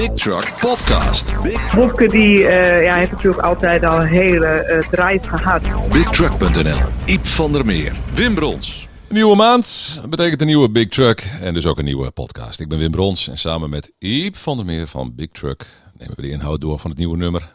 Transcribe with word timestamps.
Big 0.00 0.14
Truck 0.14 0.54
Podcast. 0.58 1.32
Wopke 1.74 2.08
die, 2.08 2.46
eh, 2.46 2.84
ja, 2.84 2.96
heeft 2.96 3.10
natuurlijk 3.10 3.42
altijd 3.42 3.84
al 3.84 4.00
een 4.00 4.06
hele 4.06 4.46
eh, 4.46 4.78
drive 4.90 5.28
gehad. 5.28 5.88
BigTruck.nl. 5.88 6.78
Iep 7.04 7.26
van 7.26 7.52
der 7.52 7.64
Meer. 7.64 7.92
Wim 8.14 8.34
Brons. 8.34 8.88
Een 9.08 9.14
nieuwe 9.14 9.36
maand 9.36 10.00
betekent 10.08 10.40
een 10.40 10.46
nieuwe 10.46 10.70
Big 10.70 10.88
Truck 10.88 11.20
en 11.40 11.54
dus 11.54 11.66
ook 11.66 11.78
een 11.78 11.84
nieuwe 11.84 12.10
podcast. 12.10 12.60
Ik 12.60 12.68
ben 12.68 12.78
Wim 12.78 12.90
Brons 12.90 13.28
en 13.28 13.38
samen 13.38 13.70
met 13.70 13.92
Iep 13.98 14.36
van 14.36 14.56
der 14.56 14.66
Meer 14.66 14.86
van 14.86 15.14
Big 15.14 15.28
Truck 15.32 15.66
nemen 15.98 16.16
we 16.16 16.22
de 16.22 16.30
inhoud 16.30 16.60
door 16.60 16.78
van 16.78 16.90
het 16.90 16.98
nieuwe 16.98 17.16
nummer. 17.16 17.52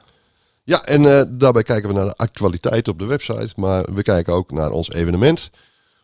Ja, 0.64 0.84
en 0.84 1.18
eh, 1.18 1.23
daarbij 1.30 1.64
kijken 1.64 1.89
we 1.89 1.96
naar 1.96 2.05
de 2.05 2.16
actualiteit 2.16 2.88
op 2.88 3.00
de 3.00 3.05
website. 3.05 3.54
Maar 3.55 3.93
we 3.93 4.04
kijken 4.04 4.34
ook 4.34 4.52
naar 4.52 4.71
ons 4.71 4.91
evenement 4.91 5.50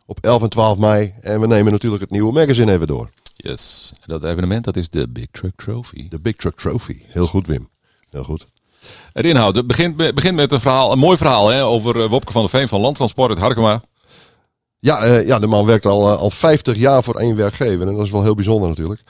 op 0.06 0.18
11 0.22 0.42
en 0.42 0.50
12 0.50 0.78
mei. 0.78 1.14
En 1.22 1.40
we 1.40 1.48
nemen 1.48 1.72
natuurlijk 1.72 2.02
het 2.02 2.12
nieuwe 2.12 2.34
magazine 2.34 2.72
even 2.72 2.88
door. 2.88 3.10
Yes, 3.44 3.94
dat 4.06 4.24
evenement 4.24 4.64
dat 4.64 4.76
is 4.76 4.90
de 4.90 5.10
Big 5.10 5.28
Truck 5.32 5.56
Trophy. 5.56 6.10
De 6.10 6.20
Big 6.20 6.36
Truck 6.36 6.56
Trophy. 6.56 7.02
Heel 7.08 7.28
goed, 7.28 7.48
Wim. 7.48 7.70
Heel 8.10 8.24
goed. 8.24 8.46
Het 9.14 9.26
inhoud 9.26 9.56
het 9.56 9.68
begint, 9.68 9.96
begint 9.96 10.36
met 10.36 10.52
een 10.52 10.60
verhaal, 10.60 10.92
een 10.92 11.00
mooi 11.00 11.18
verhaal 11.18 11.48
hè, 11.48 11.64
over 11.64 12.02
eh, 12.02 12.10
Wopke 12.10 12.32
van 12.32 12.42
der 12.42 12.50
Veen 12.50 12.68
van 12.68 12.82
Landtransport 12.82 13.30
uit 13.30 13.40
Harkema. 13.40 13.82
Ja, 14.80 15.04
eh, 15.04 15.28
ja, 15.28 15.40
de 15.40 15.48
man 15.48 15.66
werkt 15.66 15.86
al, 15.86 16.12
eh, 16.12 16.20
al 16.20 16.30
50 16.30 16.78
jaar 16.78 17.04
voor 17.04 17.16
één 17.16 17.36
werkgever. 17.36 17.88
En 17.88 17.96
dat 17.96 18.06
is 18.06 18.12
wel 18.12 18.24
heel 18.24 18.36
bijzonder 18.36 18.70
natuurlijk. 18.70 19.02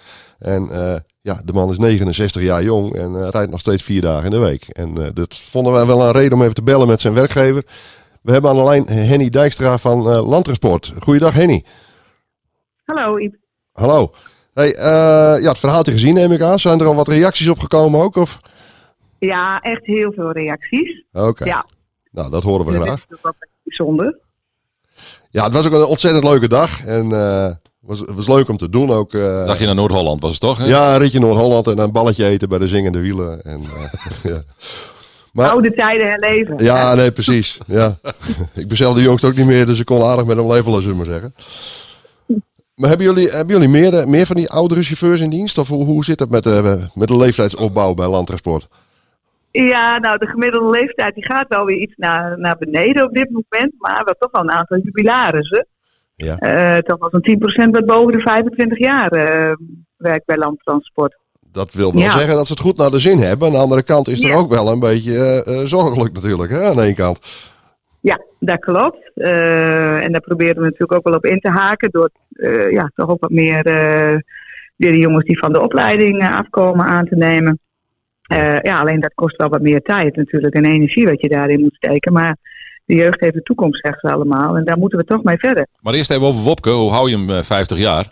En 0.42 0.70
eh, 0.72 1.00
ja, 1.22 1.42
de 1.46 1.54
man 1.54 1.70
is 1.70 1.78
69 1.78 2.42
jaar 2.42 2.64
jong 2.64 2.94
en 2.94 3.30
rijdt 3.30 3.52
nog 3.52 3.60
steeds 3.60 3.84
vier 3.84 4.02
dagen 4.02 4.26
in 4.26 4.32
de 4.32 4.46
week. 4.46 4.68
En 4.68 5.06
eh, 5.06 5.10
dat 5.14 5.38
vonden 5.38 5.74
wij 5.74 5.86
wel 5.86 6.02
een 6.02 6.12
reden 6.12 6.34
om 6.34 6.42
even 6.42 6.56
te 6.56 6.64
bellen 6.64 6.88
met 6.88 7.02
zijn 7.02 7.14
werkgever. 7.14 7.64
We 8.22 8.32
hebben 8.32 8.52
aan 8.52 8.58
de 8.58 8.64
lijn 8.64 8.88
Henny 8.88 9.30
Dijkstra 9.30 9.78
van 9.78 10.10
eh, 10.10 10.28
Landtransport. 10.28 10.94
Goeiedag 11.00 11.34
Henny. 11.34 11.66
Hallo 12.84 13.18
Iep. 13.18 13.36
Hallo. 13.74 14.12
Hey, 14.54 14.76
eh, 14.76 15.42
ja, 15.42 15.50
het 15.50 15.58
verhaaltje 15.60 15.92
gezien 15.92 16.14
neem 16.14 16.32
ik 16.32 16.42
aan. 16.42 16.60
Zijn 16.60 16.80
er 16.80 16.86
al 16.86 16.96
wat 16.96 17.08
reacties 17.08 17.48
op 17.48 17.60
gekomen 17.60 18.02
ook? 18.02 18.16
Of? 18.16 18.40
Ja, 19.20 19.60
echt 19.60 19.86
heel 19.86 20.12
veel 20.16 20.32
reacties. 20.32 21.04
Oké. 21.14 21.46
Ja. 21.46 21.66
Nou, 22.12 22.30
dat 22.32 22.44
horen 22.44 22.66
we 22.66 22.72
Dat 22.72 22.82
is 22.82 22.88
graag. 22.88 22.98
natuurlijk 23.00 23.24
wel 23.24 23.34
bijzonder. 23.64 24.20
Ja, 25.30 25.44
het 25.44 25.54
was 25.54 25.66
ook 25.66 25.72
een 25.74 25.84
ontzettend 25.86 26.24
leuke 26.24 26.48
dag. 26.48 26.86
En 26.86 27.12
eh, 27.12 27.44
het 27.46 27.60
was, 27.80 28.02
was 28.16 28.28
leuk 28.28 28.50
om 28.50 28.58
te 28.58 28.70
doen 28.70 28.92
ook. 28.92 29.14
eh, 29.14 29.46
Dacht 29.46 29.60
je 29.60 29.66
naar 29.66 29.76
Noord-Holland 29.76 30.22
was 30.22 30.32
het 30.32 30.40
toch? 30.42 30.58
hè? 30.58 30.66
Ja, 30.66 30.94
een 30.94 31.00
ritje 31.00 31.20
Noord-Holland 31.20 31.68
en 31.68 31.78
een 31.80 31.92
balletje 31.92 32.26
eten 32.26 32.50
bij 32.50 32.58
de 32.60 32.68
zingende 32.68 33.00
wielen. 33.00 33.44
En, 33.44 33.62
eh, 33.62 33.92
ja. 34.32 34.42
Maar, 35.34 35.50
Oude 35.50 35.74
tijden 35.74 36.10
herleven. 36.10 36.64
ja, 36.64 36.94
nee, 36.94 37.12
precies. 37.12 37.58
Ja. 37.68 37.98
ik 38.54 38.68
ben 38.68 38.78
zelf 38.78 38.96
de 38.96 39.02
jongste 39.02 39.28
ook 39.28 39.36
niet 39.36 39.46
meer, 39.46 39.66
dus 39.66 39.80
ik 39.80 39.86
kon 39.86 40.04
aardig 40.04 40.26
met 40.26 40.38
hem 40.38 40.52
levelen, 40.52 40.82
zullen 40.82 40.98
we 40.98 41.04
maar 41.04 41.12
zeggen. 41.14 41.34
Maar 42.82 42.90
hebben 42.90 43.08
jullie, 43.08 43.30
hebben 43.30 43.56
jullie 43.56 43.70
meer, 43.70 43.94
eh, 43.94 44.06
meer 44.06 44.26
van 44.26 44.36
die 44.36 44.50
oudere 44.50 44.84
chauffeurs 44.84 45.20
in 45.20 45.30
dienst? 45.30 45.58
Of 45.58 45.68
hoe, 45.68 45.86
hoe 45.86 46.04
zit 46.06 46.20
het 46.20 46.30
met, 46.30 46.44
de 46.44 46.88
met 46.94 47.08
de 47.08 47.18
leeftijdsopbouw 47.18 47.94
bij 47.94 48.08
landtransport? 48.08 48.68
Ja, 49.52 49.98
nou, 49.98 50.18
de 50.18 50.26
gemiddelde 50.28 50.70
leeftijd 50.70 51.16
die 51.16 51.26
gaat 51.26 51.46
wel 51.48 51.66
weer 51.66 51.78
iets 51.78 51.94
naar, 51.98 52.40
naar 52.40 52.58
beneden 52.60 53.04
op 53.04 53.14
dit 53.14 53.30
moment. 53.30 53.74
Maar 53.78 53.92
we 53.92 53.96
hebben 53.96 54.16
toch 54.20 54.32
wel 54.32 54.42
een 54.42 54.52
aantal 54.52 54.78
jubilarissen. 54.78 55.68
Ja. 56.16 56.38
Eh, 56.38 56.78
toch 56.78 57.00
wel 57.00 57.10
zo'n 57.10 57.22
10% 57.22 57.72
wat 57.72 57.86
boven 57.86 58.12
de 58.14 58.20
25 58.20 58.80
jaar 58.80 59.12
eh, 59.12 59.56
werkt 59.98 60.26
bij 60.26 60.38
landtransport. 60.38 61.16
Dat 61.52 61.74
wil 61.74 61.94
wel 61.94 62.02
Ja. 62.02 62.18
zeggen 62.18 62.36
dat 62.36 62.46
ze 62.48 62.54
het 62.54 62.62
goed 62.62 62.78
naar 62.78 62.90
de 62.90 63.00
zin 63.00 63.18
hebben. 63.20 63.48
Aan 63.48 63.54
de 63.54 63.60
andere 63.60 63.84
kant 63.84 64.08
is 64.08 64.24
er 64.24 64.36
ook 64.36 64.50
wel 64.50 64.68
een 64.72 64.80
beetje 64.80 65.14
eh, 65.18 65.62
eh, 65.62 65.68
zorgelijk 65.68 66.14
natuurlijk, 66.14 66.52
hè, 66.52 66.64
aan 66.70 66.76
de 66.76 66.82
ene 66.82 66.94
kant. 66.94 67.20
Ja, 68.02 68.22
dat 68.40 68.60
klopt. 68.60 69.12
Eh, 69.16 70.04
en 70.04 70.12
daar 70.12 70.22
proberen 70.22 70.56
we 70.56 70.62
natuurlijk 70.62 70.94
ook 70.94 71.04
wel 71.04 71.16
op 71.16 71.26
in 71.26 71.40
te 71.40 71.50
haken. 71.50 71.90
Door 71.92 72.10
eh, 72.32 72.72
ja, 72.72 72.92
toch 72.96 73.10
ook 73.10 73.22
wat 73.22 73.30
meer 73.30 73.66
eh, 73.66 74.18
weer 74.76 74.92
de 74.92 74.98
jongens 74.98 75.26
die 75.26 75.40
van 75.40 75.54
de 75.54 75.62
opleiding 75.62 76.24
afkomen 76.24 76.86
aan 76.86 77.06
te 77.06 77.16
nemen. 77.16 77.60
Ja, 78.62 78.80
alleen 78.80 79.00
dat 79.00 79.14
kost 79.14 79.38
wel 79.38 79.50
wat 79.50 79.62
meer 79.62 79.82
tijd 79.82 80.16
natuurlijk 80.16 80.56
en 80.56 80.66
energie 80.66 81.06
wat 81.06 81.22
je 81.22 81.30
daarin 81.30 81.60
moet 81.60 81.76
steken. 81.76 82.14
Maar 82.14 82.38
de 82.86 82.96
jeugd 82.96 83.20
heeft 83.20 83.34
de 83.34 83.44
toekomst, 83.44 83.82
zeggen 83.82 84.10
ze 84.10 84.16
allemaal. 84.16 84.56
En 84.58 84.66
daar 84.66 84.78
moeten 84.78 85.00
we 85.00 85.06
toch 85.06 85.24
mee 85.24 85.38
verder. 85.38 85.68
Maar 85.82 85.94
eerst 85.94 86.12
even 86.12 86.28
over 86.28 86.44
Wopke. 86.44 86.70
Hoe 86.70 86.92
hou 86.92 87.10
je 87.10 87.18
hem 87.18 87.30
eh, 87.30 87.42
50 87.42 87.78
jaar? 87.78 88.06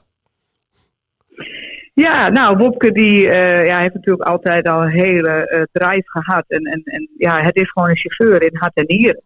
Ja, 1.93 2.29
nou, 2.29 2.57
Wopke 2.57 2.91
die 2.91 3.21
ja, 3.65 3.79
heeft 3.79 3.93
natuurlijk 3.93 4.29
altijd 4.29 4.67
al 4.67 4.81
een 4.81 4.89
hele 4.89 5.29
eh, 5.29 5.61
drive 5.71 6.09
gehad. 6.09 6.43
En, 6.47 6.63
en, 6.63 6.81
en 6.83 7.09
ja, 7.17 7.41
het 7.41 7.55
is 7.55 7.71
gewoon 7.71 7.89
een 7.89 7.97
chauffeur 7.97 8.41
in 8.41 8.57
hart 8.57 8.75
en 8.75 8.85
nieren. 8.87 9.21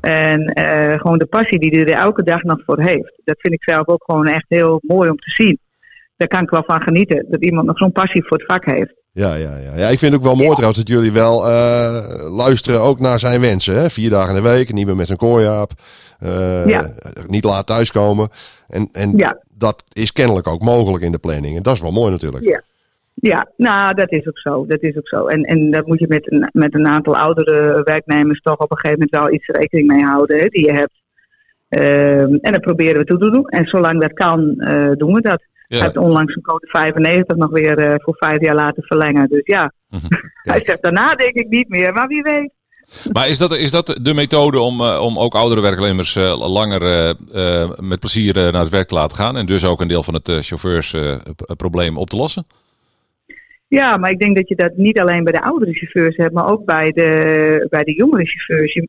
En 0.00 0.46
eh, 0.46 1.00
gewoon 1.00 1.18
de 1.18 1.26
passie 1.26 1.58
die 1.58 1.70
hij 1.70 1.80
er 1.80 2.00
elke 2.00 2.22
dag 2.22 2.42
nog 2.42 2.62
voor 2.64 2.80
heeft. 2.80 3.20
Dat 3.24 3.40
vind 3.40 3.54
ik 3.54 3.62
zelf 3.62 3.88
ook 3.88 4.04
gewoon 4.06 4.26
echt 4.26 4.44
heel 4.48 4.80
mooi 4.82 5.10
om 5.10 5.16
te 5.16 5.30
zien. 5.30 5.58
Daar 6.16 6.28
kan 6.28 6.42
ik 6.42 6.50
wel 6.50 6.62
van 6.66 6.82
genieten. 6.82 7.26
Dat 7.28 7.44
iemand 7.44 7.66
nog 7.66 7.78
zo'n 7.78 7.92
passie 7.92 8.24
voor 8.24 8.36
het 8.36 8.46
vak 8.46 8.64
heeft. 8.64 8.94
Ja, 9.12 9.34
ja, 9.34 9.56
ja. 9.56 9.76
ja, 9.76 9.88
ik 9.88 9.98
vind 9.98 10.12
het 10.12 10.14
ook 10.14 10.26
wel 10.26 10.36
mooi 10.36 10.50
trouwens 10.50 10.78
dat 10.78 10.88
jullie 10.88 11.12
wel 11.12 11.48
eh, 11.48 12.30
luisteren 12.30 12.80
ook 12.80 13.00
naar 13.00 13.18
zijn 13.18 13.40
wensen. 13.40 13.74
Hè? 13.74 13.90
Vier 13.90 14.10
dagen 14.10 14.36
in 14.36 14.42
de 14.42 14.48
week, 14.50 14.72
niet 14.72 14.86
meer 14.86 14.96
met 14.96 15.06
zijn 15.06 15.18
kooiaap. 15.18 15.72
Ja. 16.66 16.92
Niet 17.26 17.44
laat 17.44 17.66
thuiskomen. 17.66 18.28
En, 18.68 18.88
en 18.92 19.36
dat 19.48 19.82
is 19.92 20.12
kennelijk 20.12 20.46
ook 20.46 20.62
mogelijk 20.62 21.04
in 21.04 21.12
de 21.12 21.18
planning. 21.18 21.56
En 21.56 21.62
dat 21.62 21.74
is 21.74 21.80
wel 21.80 21.92
mooi 21.92 22.10
natuurlijk. 22.10 22.44
Ja. 22.44 22.62
Ja, 23.14 23.50
nou, 23.56 23.94
dat 23.94 24.10
is 24.12 24.26
ook 24.28 24.38
zo. 24.38 24.66
Dat 24.66 24.82
is 24.82 24.96
ook 24.96 25.08
zo. 25.08 25.26
En, 25.26 25.42
en 25.42 25.70
daar 25.70 25.82
moet 25.86 25.98
je 25.98 26.06
met 26.08 26.32
een, 26.32 26.48
met 26.52 26.74
een 26.74 26.86
aantal 26.86 27.16
oudere 27.16 27.82
werknemers 27.84 28.40
toch 28.40 28.58
op 28.58 28.70
een 28.70 28.78
gegeven 28.78 29.06
moment 29.08 29.24
wel 29.24 29.34
iets 29.34 29.46
rekening 29.46 29.92
mee 29.92 30.04
houden 30.04 30.38
hè, 30.38 30.46
die 30.46 30.64
je 30.66 30.72
hebt. 30.72 31.00
Ehm, 31.68 32.34
en 32.40 32.52
dat 32.52 32.60
proberen 32.60 32.98
we 32.98 33.04
toe 33.04 33.18
te 33.18 33.30
doen. 33.30 33.48
En 33.48 33.66
zolang 33.66 34.00
dat 34.00 34.12
kan, 34.12 34.54
eh, 34.58 34.90
doen 34.96 35.12
we 35.12 35.20
dat. 35.20 35.42
Ja. 35.66 35.76
Hij 35.76 35.86
heeft 35.86 35.96
onlangs 35.96 36.36
een 36.36 36.42
code 36.42 36.66
95 36.66 37.36
nog 37.36 37.50
weer 37.50 37.78
eh, 37.78 37.94
voor 37.96 38.16
vijf 38.16 38.40
jaar 38.40 38.54
laten 38.54 38.82
verlengen. 38.82 39.28
Dus 39.28 39.44
ja, 39.44 39.72
Mhm. 39.88 40.06
hij 40.52 40.62
zegt 40.64 40.82
daarna 40.82 41.14
denk 41.14 41.34
ik 41.34 41.48
niet 41.48 41.68
meer, 41.68 41.92
maar 41.92 42.08
wie 42.08 42.22
weet. 42.22 42.50
Maar 43.12 43.28
is 43.28 43.38
dat, 43.38 43.56
is 43.56 43.70
dat 43.70 43.98
de 44.02 44.14
methode 44.14 44.60
om, 44.60 44.80
eh, 44.80 45.00
om 45.00 45.18
ook 45.18 45.34
oudere 45.34 45.60
werknemers 45.60 46.14
langer 46.38 47.14
met 47.80 47.98
plezier 47.98 48.34
naar 48.34 48.60
het 48.62 48.68
werk 48.68 48.88
te 48.88 48.94
laten 48.94 49.16
gaan? 49.16 49.36
En 49.36 49.46
dus 49.46 49.64
ook 49.64 49.80
een 49.80 49.88
deel 49.88 50.02
van 50.02 50.14
het 50.14 50.30
chauffeursprobleem 50.40 51.96
op 51.96 52.08
te 52.08 52.16
lossen? 52.16 52.46
Ja, 53.78 53.96
maar 53.96 54.10
ik 54.10 54.18
denk 54.18 54.36
dat 54.36 54.48
je 54.48 54.54
dat 54.54 54.76
niet 54.76 54.98
alleen 55.00 55.24
bij 55.24 55.32
de 55.32 55.42
oudere 55.42 55.72
chauffeurs 55.72 56.16
hebt, 56.16 56.32
maar 56.32 56.50
ook 56.50 56.64
bij 56.64 56.90
de, 56.90 57.66
bij 57.70 57.84
de 57.84 57.92
jongere 57.92 58.26
chauffeurs. 58.26 58.86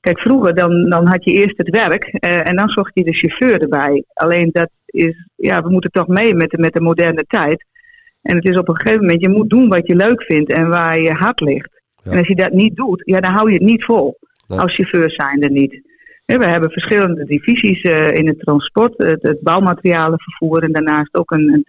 Kijk, 0.00 0.20
vroeger 0.20 0.54
dan, 0.54 0.88
dan 0.88 1.06
had 1.06 1.24
je 1.24 1.32
eerst 1.32 1.56
het 1.56 1.70
werk 1.70 2.04
eh, 2.04 2.48
en 2.48 2.56
dan 2.56 2.68
zocht 2.68 2.90
je 2.94 3.04
de 3.04 3.12
chauffeur 3.12 3.60
erbij. 3.60 4.04
Alleen 4.14 4.50
dat 4.52 4.68
is, 4.86 5.26
ja, 5.36 5.62
we 5.62 5.70
moeten 5.70 5.90
toch 5.90 6.06
mee 6.06 6.34
met 6.34 6.50
de, 6.50 6.58
met 6.58 6.72
de 6.72 6.80
moderne 6.80 7.24
tijd. 7.28 7.64
En 8.22 8.36
het 8.36 8.44
is 8.44 8.56
op 8.56 8.68
een 8.68 8.76
gegeven 8.76 9.00
moment, 9.00 9.20
je 9.20 9.28
moet 9.28 9.50
doen 9.50 9.68
wat 9.68 9.86
je 9.86 9.96
leuk 9.96 10.22
vindt 10.22 10.52
en 10.52 10.68
waar 10.68 10.98
je 10.98 11.12
hart 11.12 11.40
ligt. 11.40 11.82
Ja. 11.96 12.10
En 12.10 12.18
als 12.18 12.28
je 12.28 12.36
dat 12.36 12.52
niet 12.52 12.76
doet, 12.76 13.02
ja, 13.04 13.20
dan 13.20 13.32
hou 13.32 13.48
je 13.48 13.54
het 13.54 13.66
niet 13.66 13.84
vol. 13.84 14.18
Nee. 14.46 14.58
Als 14.58 14.74
chauffeur 14.74 15.10
zijnde 15.10 15.50
niet. 15.50 15.80
Hè, 16.24 16.38
We 16.38 16.46
hebben 16.46 16.70
verschillende 16.70 17.24
divisies 17.24 17.80
eh, 17.80 18.14
in 18.14 18.26
het 18.26 18.38
transport, 18.38 18.94
het, 18.96 19.22
het 19.22 19.40
bouwmaterialenvervoer 19.40 20.62
en 20.62 20.72
daarnaast 20.72 21.14
ook 21.14 21.30
een, 21.30 21.48
een. 21.48 21.64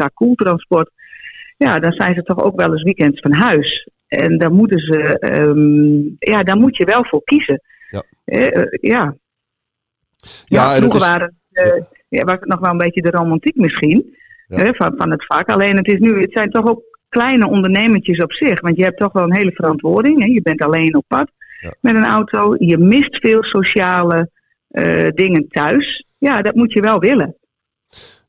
Ja, 1.58 1.80
dan 1.80 1.92
zijn 1.92 2.16
ze 2.16 2.24
toch 2.24 2.44
ook 2.44 2.56
wel 2.60 2.72
eens 2.72 2.84
weekends 2.84 3.20
van 3.22 3.34
huis. 3.34 3.90
En 4.08 4.38
daar 4.38 4.52
moeten 4.52 4.80
ze, 4.80 5.20
ehm, 5.20 6.32
ja, 6.32 6.44
daar 6.44 6.58
moet 6.58 6.78
je 6.78 6.86
wel 6.86 7.06
voor 7.06 7.24
kiezen. 7.24 7.62
Ja. 7.90 8.04
Eh, 8.26 8.56
eh, 8.56 8.68
ja. 8.82 9.16
Ja, 10.46 10.70
vroeger 10.76 11.02
is- 11.02 11.08
waren, 11.08 11.38
eh, 11.52 11.84
ja, 12.10 12.24
was 12.24 12.36
het 12.40 12.46
nog 12.48 12.60
wel 12.60 12.72
een 12.72 12.78
beetje 12.78 13.02
de 13.02 13.10
romantiek 13.10 13.56
misschien 13.56 14.16
hè, 14.48 14.74
van, 14.74 14.94
van 14.98 15.12
het 15.12 15.26
vak. 15.26 15.50
Alleen 15.50 15.76
het, 15.78 15.88
is 15.88 16.00
nu, 16.00 16.22
het 16.22 16.32
zijn 16.32 16.50
toch 16.52 16.68
ook 16.70 16.82
kleine 17.10 17.48
ondernemertjes 17.48 18.22
op 18.24 18.32
zich. 18.32 18.62
Want 18.62 18.76
je 18.78 18.84
hebt 18.84 18.98
toch 18.98 19.12
wel 19.12 19.24
een 19.24 19.36
hele 19.36 19.52
verantwoording. 19.52 20.20
Hè? 20.20 20.26
Je 20.26 20.42
bent 20.42 20.62
alleen 20.62 20.96
op 20.96 21.04
pad 21.08 21.32
met 21.82 21.96
een 21.96 22.06
auto. 22.06 22.56
Je 22.58 22.78
mist 22.78 23.18
veel 23.20 23.44
sociale 23.44 24.30
dingen 25.14 25.48
thuis. 25.48 26.06
Ja, 26.18 26.42
dat 26.42 26.56
moet 26.56 26.74
je 26.74 26.82
wel 26.82 27.00
willen. 27.00 27.36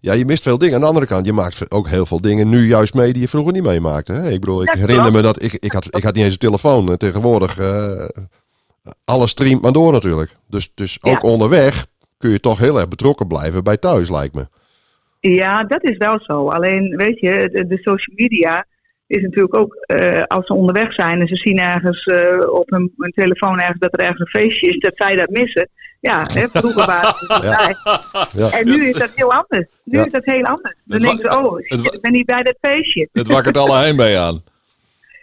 Ja, 0.00 0.12
je 0.12 0.24
mist 0.24 0.42
veel 0.42 0.58
dingen. 0.58 0.74
Aan 0.74 0.80
de 0.80 0.86
andere 0.86 1.06
kant, 1.06 1.26
je 1.26 1.32
maakt 1.32 1.70
ook 1.70 1.88
heel 1.88 2.06
veel 2.06 2.20
dingen 2.20 2.48
nu 2.48 2.66
juist 2.66 2.94
mee 2.94 3.12
die 3.12 3.22
je 3.22 3.28
vroeger 3.28 3.52
niet 3.52 3.62
meemaakte. 3.62 4.12
Hè? 4.12 4.30
Ik 4.30 4.40
bedoel, 4.40 4.60
ik 4.60 4.66
Dat 4.66 4.76
herinner 4.76 5.00
klopt. 5.04 5.16
me 5.16 5.22
dat 5.22 5.42
ik, 5.42 5.52
ik, 5.52 5.72
had, 5.72 5.96
ik 5.96 6.02
had 6.02 6.14
niet 6.14 6.24
eens 6.24 6.32
een 6.32 6.38
telefoon. 6.38 6.90
En 6.90 6.98
tegenwoordig, 6.98 7.58
eh, 7.58 8.04
alles 9.04 9.30
streamt 9.30 9.62
maar 9.62 9.72
door 9.72 9.92
natuurlijk. 9.92 10.30
Dus, 10.48 10.70
dus 10.74 10.98
ook 11.00 11.22
Ja. 11.22 11.28
onderweg 11.28 11.86
kun 12.18 12.30
je 12.30 12.40
toch 12.40 12.58
heel 12.58 12.76
erg 12.78 12.88
betrokken 12.88 13.26
blijven 13.26 13.64
bij 13.64 13.76
thuis, 13.76 14.10
lijkt 14.10 14.34
me. 14.34 14.46
Ja, 15.20 15.64
dat 15.64 15.84
is 15.84 15.96
wel 15.96 16.20
zo. 16.22 16.48
Alleen, 16.48 16.96
weet 16.96 17.20
je, 17.20 17.48
de, 17.52 17.66
de 17.66 17.78
social 17.78 18.16
media 18.16 18.64
is 19.06 19.22
natuurlijk 19.22 19.56
ook, 19.56 19.74
eh, 19.74 20.22
als 20.22 20.46
ze 20.46 20.54
onderweg 20.54 20.92
zijn 20.92 21.20
en 21.20 21.26
ze 21.26 21.34
zien 21.36 21.58
ergens 21.58 22.04
eh, 22.04 22.38
op 22.52 22.70
hun, 22.70 22.92
hun 22.96 23.12
telefoon 23.12 23.58
ergens 23.60 23.78
dat 23.78 23.92
er 23.92 24.00
ergens 24.00 24.20
een 24.20 24.40
feestje 24.40 24.68
is, 24.68 24.78
dat 24.78 24.92
zij 24.96 25.16
dat 25.16 25.28
missen. 25.30 25.68
Ja, 26.00 26.24
hè, 26.32 26.48
vroeger 26.48 26.86
waren 26.86 27.14
ze 27.14 27.26
erbij. 27.34 27.74
Ja. 28.32 28.58
En 28.58 28.64
nu 28.66 28.88
is 28.88 28.98
dat 28.98 29.12
heel 29.14 29.32
anders. 29.32 29.66
Nu 29.84 29.98
Ja. 29.98 30.04
is 30.04 30.12
dat 30.12 30.24
heel 30.24 30.44
anders. 30.44 30.74
Dan 30.84 30.98
denken 31.00 31.32
ze, 31.32 31.38
oh, 31.38 31.60
ik 31.60 31.98
ben 32.00 32.12
niet 32.12 32.26
bij 32.26 32.42
dat 32.42 32.56
feestje. 32.60 33.08
Het 33.12 33.28
wakkert 33.28 33.56
alle 33.56 33.76
heimwee 33.76 34.18
aan. 34.18 34.42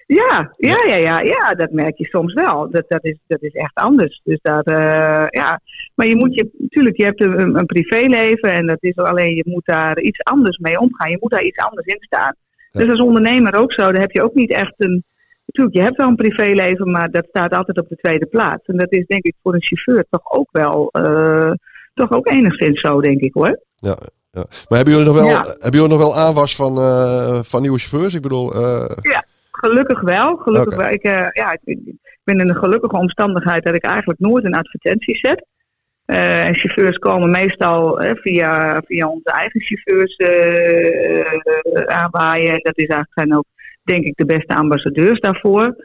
Ja, 0.08 0.54
ja, 0.58 0.84
ja, 0.88 0.96
ja, 0.96 1.20
ja, 1.22 1.54
dat 1.54 1.72
merk 1.72 1.98
je 1.98 2.06
soms 2.06 2.34
wel. 2.34 2.70
Dat, 2.72 2.86
dat, 2.88 3.04
is, 3.04 3.18
dat 3.28 3.42
is 3.42 3.54
echt 3.54 3.74
anders. 3.74 4.22
Dus 4.24 4.40
dat, 4.42 4.66
eh, 4.66 5.26
ja. 5.30 5.60
Maar 5.96 6.08
je 6.08 6.16
moet 6.16 6.36
je, 6.36 6.50
natuurlijk, 6.58 6.98
je 6.98 7.04
hebt 7.04 7.22
een, 7.22 7.58
een 7.60 7.66
privéleven 7.66 8.52
en 8.52 8.68
dat 8.68 8.78
is 8.80 8.96
alleen, 8.96 9.36
je 9.36 9.44
moet 9.48 9.66
daar 9.66 10.00
iets 10.00 10.24
anders 10.24 10.58
mee 10.58 10.80
omgaan. 10.80 11.10
Je 11.10 11.18
moet 11.20 11.32
daar 11.32 11.44
iets 11.44 11.58
anders 11.58 11.86
in 11.88 11.98
staan. 12.00 12.36
Dus 12.72 12.90
als 12.90 13.00
ondernemer 13.00 13.56
ook 13.56 13.72
zo, 13.72 13.92
dan 13.92 14.02
heb 14.02 14.12
je 14.12 14.24
ook 14.24 14.34
niet 14.34 14.52
echt 14.52 14.74
een. 14.78 15.04
Natuurlijk, 15.46 15.76
je 15.76 15.82
hebt 15.82 15.98
wel 15.98 16.08
een 16.08 16.16
privéleven, 16.16 16.92
maar 16.92 17.12
dat 17.12 17.26
staat 17.30 17.54
altijd 17.54 17.80
op 17.80 17.90
de 17.90 17.96
tweede 17.96 18.26
plaats. 18.26 18.66
En 18.66 18.78
dat 18.78 18.92
is 18.92 19.06
denk 19.06 19.24
ik 19.24 19.36
voor 19.44 19.54
een 19.54 19.62
chauffeur 19.64 20.06
toch 20.10 20.32
ook 20.32 20.50
wel. 20.52 20.90
eh, 20.92 21.52
toch 21.94 22.12
ook 22.12 22.28
enigszins 22.28 22.80
zo, 22.82 23.02
denk 23.02 23.22
ik 23.22 23.34
hoor. 23.34 23.60
Ja, 23.76 23.98
ja. 24.32 24.44
Maar 24.70 24.78
hebben 24.78 24.94
jullie 24.94 25.08
nog 25.08 25.16
wel, 25.16 25.28
Ja. 25.28 25.42
hebben 25.42 25.72
jullie 25.80 25.88
nog 25.88 25.98
wel 25.98 26.16
aanwas 26.16 26.56
van, 26.56 26.78
eh, 26.78 27.40
van 27.44 27.62
nieuwe 27.62 27.80
chauffeurs? 27.80 28.14
Ik 28.14 28.22
bedoel, 28.22 28.54
eh, 28.54 28.86
Gelukkig 29.52 30.02
wel. 30.02 30.36
Gelukkig 30.36 30.76
wel. 30.78 30.90
Ik, 30.90 31.04
ja, 31.34 31.58
ik, 31.64 31.80
ben 32.24 32.40
in 32.40 32.50
een 32.50 32.56
gelukkige 32.56 32.96
omstandigheid 32.98 33.64
dat 33.64 33.76
ik 33.76 33.84
eigenlijk 33.84 34.20
nooit 34.20 34.46
een 34.46 34.56
advertentie 34.56 35.16
zet. 35.18 35.46
En 36.06 36.56
chauffeurs 36.56 36.98
komen 36.98 37.30
meestal 37.32 38.02
via, 38.16 38.82
via 38.86 39.08
onze 39.08 39.32
eigen 39.32 39.62
chauffeurs 39.62 40.18
aanwaaien. 41.86 42.52
En 42.54 42.60
dat 42.64 42.78
is 42.78 42.86
eigenlijk, 42.88 43.12
zijn 43.14 43.38
ook, 43.38 43.46
denk 43.86 44.04
ik, 44.04 44.18
de 44.18 44.26
beste 44.26 44.56
ambassadeurs 44.56 45.20
daarvoor. 45.20 45.76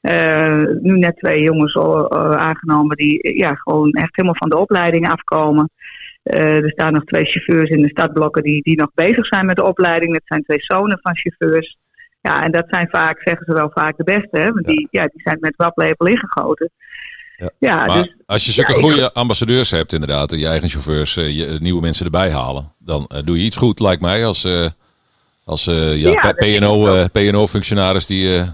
Eh, 0.00 0.62
nu 0.80 0.98
net 0.98 1.16
twee 1.16 1.42
jongens 1.42 1.76
al, 1.76 2.08
eh, 2.08 2.30
aangenomen 2.30 2.96
die 2.96 3.22
eh, 3.22 3.36
ja, 3.36 3.54
gewoon 3.54 3.90
echt 3.90 4.16
helemaal 4.16 4.38
van 4.38 4.48
de 4.48 4.58
opleiding 4.58 5.08
afkomen. 5.08 5.70
Eh, 6.22 6.62
er 6.62 6.70
staan 6.70 6.92
nog 6.92 7.04
twee 7.04 7.24
chauffeurs 7.24 7.70
in 7.70 7.82
de 7.82 7.88
stadblokken 7.88 8.42
die, 8.42 8.62
die 8.62 8.76
nog 8.76 8.90
bezig 8.94 9.26
zijn 9.26 9.46
met 9.46 9.56
de 9.56 9.64
opleiding. 9.64 10.12
Dat 10.12 10.22
zijn 10.24 10.42
twee 10.42 10.60
zonen 10.60 10.98
van 11.02 11.16
chauffeurs. 11.16 11.78
Ja, 12.20 12.44
en 12.44 12.52
dat 12.52 12.64
zijn 12.68 12.88
vaak, 12.90 13.22
zeggen 13.22 13.46
ze 13.46 13.52
wel 13.52 13.70
vaak, 13.74 13.96
de 13.96 14.04
beste. 14.04 14.38
Hè? 14.38 14.52
Want 14.52 14.66
die, 14.66 14.88
ja, 14.90 15.02
die 15.02 15.20
zijn 15.22 15.36
met 15.40 15.56
waplepel 15.56 16.06
ingegoten. 16.06 16.70
Ja. 17.36 17.50
Ja, 17.58 17.86
Maar 17.86 18.02
dus 18.02 18.14
als 18.26 18.44
je 18.44 18.52
zulke 18.52 18.72
ja, 18.72 18.78
goede 18.78 19.12
ambassadeurs 19.12 19.70
hebt, 19.70 19.92
inderdaad, 19.92 20.32
en 20.32 20.38
je 20.38 20.46
eigen 20.46 20.68
chauffeurs, 20.68 21.14
je, 21.14 21.56
nieuwe 21.60 21.80
mensen 21.80 22.04
erbij 22.04 22.30
halen, 22.30 22.72
dan 22.78 23.10
doe 23.24 23.38
je 23.38 23.44
iets 23.44 23.56
goed, 23.56 23.80
lijkt 23.80 24.02
mij, 24.02 24.26
als, 24.26 24.44
eh, 24.44 24.66
als 25.46 25.66
eh, 25.66 25.96
ja, 25.96 26.10
Ja, 26.10 26.20
dat 26.22 26.36
PNO, 26.36 26.88
ook. 26.88 26.94
eh, 26.94 27.04
PNO-functionaris 27.12 28.06
die, 28.06 28.36
eh, 28.36 28.48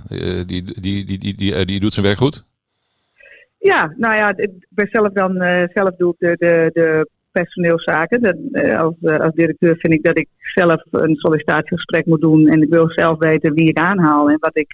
die, 0.46 0.62
die, 0.62 1.04
die, 1.04 1.18
die, 1.18 1.34
die, 1.34 1.54
eh, 1.54 1.64
die 1.64 1.80
doet 1.80 1.92
zijn 1.92 2.06
werk 2.06 2.18
goed. 2.18 2.44
Ja, 3.58 3.94
nou 3.96 4.14
ja, 4.14 4.36
ik 4.36 4.50
ben 4.68 4.88
zelf 4.90 5.12
dan 5.12 5.32
zelf 5.72 5.90
doe 5.96 6.14
ik 6.18 6.18
de, 6.18 6.36
de, 6.38 6.70
de 6.72 7.08
personeelszaken. 7.30 8.22
Dat, 8.22 8.36
als, 8.76 8.94
als 9.20 9.34
directeur 9.34 9.76
vind 9.76 9.92
ik 9.92 10.02
dat 10.02 10.18
ik 10.18 10.28
zelf 10.54 10.82
een 10.90 11.16
sollicitatiegesprek 11.16 12.06
moet 12.06 12.20
doen 12.20 12.48
en 12.48 12.62
ik 12.62 12.68
wil 12.70 12.90
zelf 12.90 13.18
weten 13.18 13.54
wie 13.54 13.68
ik 13.68 13.78
aanhaal 13.78 14.30
en 14.30 14.36
wat 14.40 14.56
ik, 14.58 14.72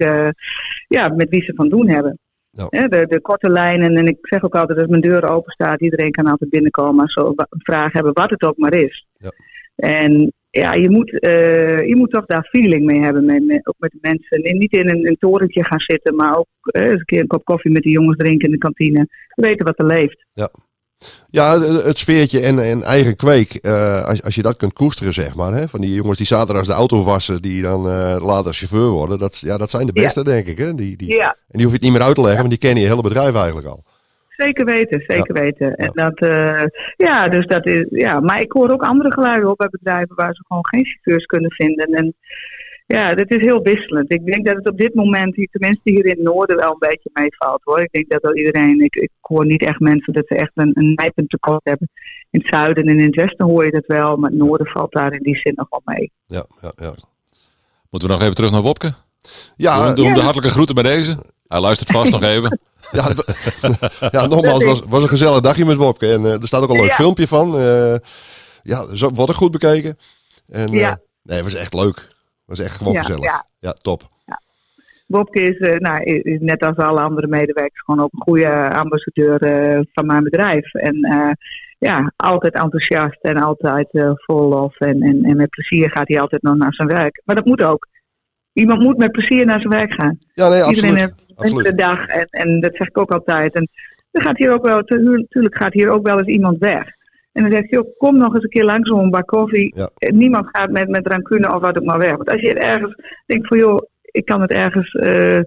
ja, 0.89 1.09
met 1.09 1.29
wie 1.29 1.43
ze 1.43 1.53
van 1.55 1.69
doen 1.69 1.89
hebben. 1.89 2.19
De, 2.51 3.07
de 3.09 3.21
korte 3.21 3.51
lijnen, 3.51 3.97
en 3.97 4.07
ik 4.07 4.19
zeg 4.21 4.45
ook 4.45 4.55
altijd 4.55 4.79
als 4.79 4.89
mijn 4.89 5.01
deur 5.01 5.29
open 5.29 5.53
staat, 5.53 5.81
iedereen 5.81 6.11
kan 6.11 6.27
altijd 6.27 6.51
binnenkomen 6.51 7.03
als 7.03 7.13
ze 7.13 7.21
een 7.21 7.61
vraag 7.63 7.93
hebben, 7.93 8.13
wat 8.13 8.31
het 8.31 8.43
ook 8.43 8.57
maar 8.57 8.75
is. 8.75 9.07
Ja. 9.13 9.31
En 9.77 10.33
ja, 10.59 10.75
je 10.75 10.91
moet, 10.91 11.21
eh, 11.21 11.87
je 11.89 11.97
moet 11.97 12.11
toch 12.11 12.27
daar 12.27 12.45
feeling 12.51 12.85
mee 12.85 13.01
hebben, 13.01 13.25
met, 13.25 13.47
met, 13.47 13.67
ook 13.67 13.75
met 13.79 13.91
de 13.91 13.99
mensen. 14.01 14.43
En 14.43 14.59
niet 14.59 14.73
in 14.73 14.89
een, 14.89 15.07
een 15.09 15.17
torentje 15.19 15.65
gaan 15.65 15.81
zitten, 15.81 16.15
maar 16.17 16.37
ook 16.37 16.47
eh, 16.61 16.83
eens 16.83 16.93
een 16.99 17.05
keer 17.05 17.21
een 17.21 17.27
kop 17.27 17.45
koffie 17.45 17.73
met 17.73 17.83
de 17.83 17.91
jongens 17.91 18.17
drinken 18.17 18.47
in 18.47 18.53
de 18.53 18.59
kantine. 18.59 19.09
Weten 19.35 19.67
wat 19.67 19.79
er 19.79 19.87
leeft. 19.87 20.25
ja, 21.31 21.61
het, 21.61 21.85
het 21.85 21.99
sfeertje 21.99 22.41
en, 22.41 22.59
en 22.59 22.83
eigen 22.83 23.17
kweek, 23.17 23.55
eh, 23.55 24.05
als, 24.05 24.23
als 24.23 24.35
je 24.35 24.43
dat 24.43 24.57
kunt 24.57 24.73
koesteren, 24.73 25.15
zeg 25.15 25.35
maar. 25.35 25.53
Hè? 25.53 25.69
Van 25.69 25.81
die 25.81 25.95
jongens 25.95 26.19
die 26.19 26.27
zaterdags 26.27 26.67
de 26.69 26.73
auto 26.73 27.03
wassen, 27.03 27.43
die 27.43 27.63
dan 27.63 27.81
later 28.23 28.55
chauffeur 28.55 28.89
worden. 28.91 29.19
Dat, 29.19 29.39
ja, 29.39 29.57
dat 29.57 29.71
zijn 29.71 29.87
de 29.87 29.93
Ja. 29.95 30.03
beste, 30.03 30.25
denk 30.25 30.47
ik. 30.47 30.59
Hè? 30.59 30.75
Die, 30.75 30.97
die, 30.97 31.09
Ja, 31.15 31.29
En 31.31 31.37
die 31.59 31.63
hoef 31.63 31.69
je 31.71 31.73
het 31.79 31.83
niet 31.83 31.93
meer 31.93 32.03
uit 32.07 32.15
te 32.15 32.21
leggen, 32.21 32.39
want 32.41 32.51
die 32.51 32.59
kennen 32.59 32.83
je 32.83 32.89
hele 32.89 33.03
bedrijf 33.03 33.35
eigenlijk 33.35 33.67
al. 33.67 33.85
Zeker 34.45 34.65
weten, 34.65 35.03
zeker 35.07 35.35
weten. 35.35 35.75
En 35.75 35.91
dat, 35.93 36.19
eh, 36.19 36.63
ja, 36.97 37.29
dus 37.29 37.47
dat 37.47 37.67
is, 37.67 37.85
ja, 37.91 38.21
maar 38.21 38.41
ik 38.41 38.53
hoor 38.53 38.71
ook 38.71 38.83
andere 38.83 39.13
geluiden 39.13 39.51
op 39.51 39.57
bij 39.57 39.69
bedrijven 39.71 40.15
waar 40.17 40.35
ze 40.35 40.45
gewoon 40.47 40.67
geen 40.67 40.85
chauffeurs 40.87 41.25
kunnen 41.27 41.51
vinden. 41.53 41.87
En 41.87 42.15
ja, 42.87 43.15
dat 43.15 43.31
is 43.31 43.41
heel 43.43 43.63
wisselend. 43.63 44.13
Ik 44.13 44.27
denk 44.27 44.47
dat 44.47 44.57
het 44.57 44.69
op 44.69 44.79
dit 44.79 44.95
moment, 44.95 45.37
hier- 45.37 45.49
tenminste 45.51 45.91
hier 45.91 46.05
in 46.05 46.11
het 46.11 46.23
noorden, 46.23 46.57
wel 46.57 46.71
een 46.71 46.89
beetje 46.89 47.11
meevalt 47.13 47.61
hoor. 47.65 47.81
Ik 47.81 47.93
denk 47.93 48.09
dat 48.11 48.23
wel 48.23 48.37
iedereen, 48.37 48.81
ik, 48.81 48.95
ik 48.97 49.11
hoor 49.21 49.47
niet 49.47 49.63
echt 49.63 49.81
mensen 49.81 50.13
dat 50.13 50.27
ze 50.27 50.35
echt 50.35 50.51
een, 50.55 50.71
een 50.75 50.93
nijpend 50.95 51.31
tekort 51.31 51.61
hebben. 51.65 51.89
In 52.31 52.41
het 52.41 52.49
zuiden 52.49 52.85
en 52.85 52.99
in 52.99 53.07
het 53.07 53.15
westen 53.15 53.45
hoor 53.47 53.65
je 53.65 53.71
dat 53.71 53.87
wel, 53.87 54.17
maar 54.17 54.31
het 54.31 54.39
noorden 54.39 54.67
valt 54.67 54.93
daar 54.93 55.13
in 55.13 55.23
die 55.23 55.37
zin 55.37 55.53
nog 55.57 55.67
wel 55.71 55.83
mee. 55.85 56.11
Ja, 56.27 56.45
ja, 56.61 56.73
ja. 56.77 56.93
Moeten 57.91 58.09
we 58.09 58.15
nog 58.15 58.23
even 58.23 58.35
terug 58.35 58.51
naar 58.51 58.63
Wopke? 58.63 58.93
Ja, 59.57 59.87
Doe, 59.87 59.95
doe 59.95 60.05
hem 60.05 60.13
de 60.15 60.19
Ja. 60.19 60.25
hartelijke 60.25 60.55
groeten 60.55 60.75
bij 60.75 60.85
deze. 60.85 61.17
Hij 61.47 61.61
luistert 61.61 61.91
vast 61.91 62.13
nog 62.13 62.23
even. 62.35 62.59
Ja, 62.93 63.05
ja, 64.21 64.27
nogmaals, 64.27 64.59
het 64.65 64.69
was, 64.69 64.83
was 64.89 65.03
een 65.03 65.09
gezellig 65.09 65.41
dagje 65.41 65.65
met 65.65 65.77
Wopke. 65.77 66.13
En 66.13 66.25
eh, 66.25 66.33
er 66.33 66.47
staat 66.47 66.63
ook 66.63 66.71
een 66.71 66.77
leuk 66.81 66.89
Ja. 66.89 66.95
filmpje 66.95 67.27
van. 67.27 67.59
Eh, 67.59 67.95
ja, 68.63 68.95
zo 68.97 69.11
wordt 69.11 69.31
ook 69.31 69.37
goed 69.37 69.51
bekeken. 69.51 69.97
En, 70.49 70.69
eh, 70.69 70.75
Ja. 70.79 70.99
nee, 71.23 71.37
het 71.37 71.45
was 71.45 71.55
echt 71.55 71.75
leuk. 71.75 71.97
Het 71.97 72.07
was 72.45 72.59
echt 72.59 72.77
gewoon 72.77 72.93
Ja, 72.93 73.03
gezellig. 73.03 73.25
ja. 73.25 73.47
ja, 73.59 73.73
top. 73.73 74.09
Bobke 75.07 75.41
is, 75.41 75.59
eh, 75.59 75.77
nou, 75.77 76.03
is, 76.03 76.39
net 76.41 76.63
als 76.63 76.77
alle 76.77 77.01
andere 77.01 77.27
medewerkers 77.27 77.83
gewoon 77.85 78.05
ook 78.05 78.13
een 78.13 78.23
goede 78.23 78.71
ambassadeur 78.75 79.43
eh, 79.43 79.81
van 79.93 80.07
mijn 80.07 80.23
bedrijf. 80.23 80.75
En 80.75 81.03
eh, 81.03 81.31
ja, 81.79 82.13
altijd 82.17 82.55
enthousiast 82.55 83.19
en 83.23 83.37
altijd 83.43 83.89
eh, 83.93 84.11
vol 84.15 84.49
lof. 84.49 84.79
En, 84.79 85.03
en, 85.03 85.25
en 85.25 85.37
met 85.37 85.51
plezier 85.51 85.91
gaat 85.91 86.09
hij 86.09 86.21
altijd 86.21 86.43
nog 86.43 86.57
naar 86.57 86.75
zijn 86.75 86.89
werk. 86.89 87.23
Maar 87.25 87.37
dat 87.37 87.45
moet 87.45 87.63
ook. 87.63 87.89
Iemand 88.53 88.81
moet 88.83 88.97
met 88.97 89.13
plezier 89.13 89.47
naar 89.47 89.61
zijn 89.61 89.73
werk 89.73 89.93
gaan. 89.93 90.19
Ja, 90.35 90.49
nee, 90.49 90.63
absoluut. 90.63 91.15
Absoluut. 91.39 91.67
enkele 91.67 91.83
dag. 91.87 92.07
En, 92.07 92.27
en 92.31 92.61
dat 92.61 92.77
zeg 92.77 92.89
ik 92.89 92.99
ook 92.99 93.11
altijd. 93.11 93.55
En 93.55 93.69
dan 94.11 94.23
gaat 94.23 94.37
hier 94.39 94.53
ook 94.53 94.67
wel, 94.67 94.83
natuurlijk 94.87 95.57
gaat 95.57 95.73
hier 95.73 95.89
ook 95.91 96.07
wel 96.07 96.19
eens 96.19 96.29
iemand 96.29 96.59
weg. 96.59 96.85
En 97.33 97.43
dan 97.43 97.53
zegt 97.53 97.71
hij 97.71 97.79
ook, 97.79 97.89
kom 97.99 98.17
nog 98.19 98.35
eens 98.35 98.43
een 98.45 98.51
keer 98.51 98.65
langs 98.65 98.91
om 98.91 98.99
een 98.99 99.11
bak 99.11 99.27
koffie. 99.27 99.75
Ja. 99.77 99.89
Eh, 99.95 100.13
Niemand 100.13 100.47
gaat 100.53 100.71
met, 100.71 100.89
met 100.89 101.07
rancune 101.07 101.55
of 101.55 101.61
wat 101.61 101.79
ook 101.79 101.85
maar 101.85 101.99
weg. 101.99 102.17
Want 102.17 102.31
als 102.31 102.41
je 102.41 102.49
het 102.49 102.59
ergens 102.59 102.95
denkt 103.27 103.47
van, 103.49 103.59
joh, 103.59 103.79
ik 104.03 104.25
kan 104.25 104.41
het 104.41 104.51
ergens 104.51 104.93
eh, 104.95 105.39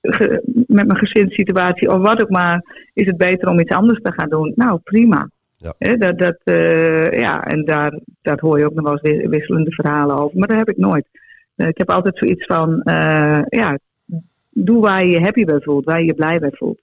ge- 0.00 0.42
met 0.66 0.86
mijn 0.86 0.96
gezinssituatie 0.98 1.90
of 1.92 1.98
wat 2.02 2.22
ook 2.22 2.30
maar, 2.30 2.88
is 2.92 3.06
het 3.06 3.16
beter 3.16 3.48
om 3.48 3.60
iets 3.60 3.72
anders 3.72 4.00
te 4.02 4.12
gaan 4.12 4.28
doen. 4.28 4.52
Nou, 4.56 4.78
prima. 4.84 5.28
Ja. 5.58 5.96
Dat, 5.96 6.18
dat, 6.18 6.36
eh, 6.44 7.12
ja, 7.18 7.44
en 7.44 7.64
daar, 7.64 7.98
daar 8.22 8.38
hoor 8.40 8.58
je 8.58 8.66
ook 8.66 8.74
nog 8.74 8.84
wel 8.84 8.98
eens 8.98 9.10
wi- 9.22 9.28
wisselende 9.28 9.72
verhalen 9.72 10.18
over. 10.18 10.38
Maar 10.38 10.48
dat 10.48 10.58
heb 10.58 10.68
ik 10.70 10.76
nooit. 10.76 11.06
Ik 11.56 11.78
heb 11.78 11.90
altijd 11.90 12.18
zoiets 12.18 12.44
van, 12.46 12.82
eh, 12.82 13.40
ja, 13.48 13.78
doe 14.64 14.80
waar 14.80 15.04
je 15.04 15.10
je 15.10 15.20
happy 15.20 15.44
bij 15.44 15.60
voelt, 15.60 15.84
waar 15.84 16.00
je 16.00 16.06
je 16.06 16.14
blij 16.14 16.38
bij 16.38 16.50
voelt. 16.52 16.80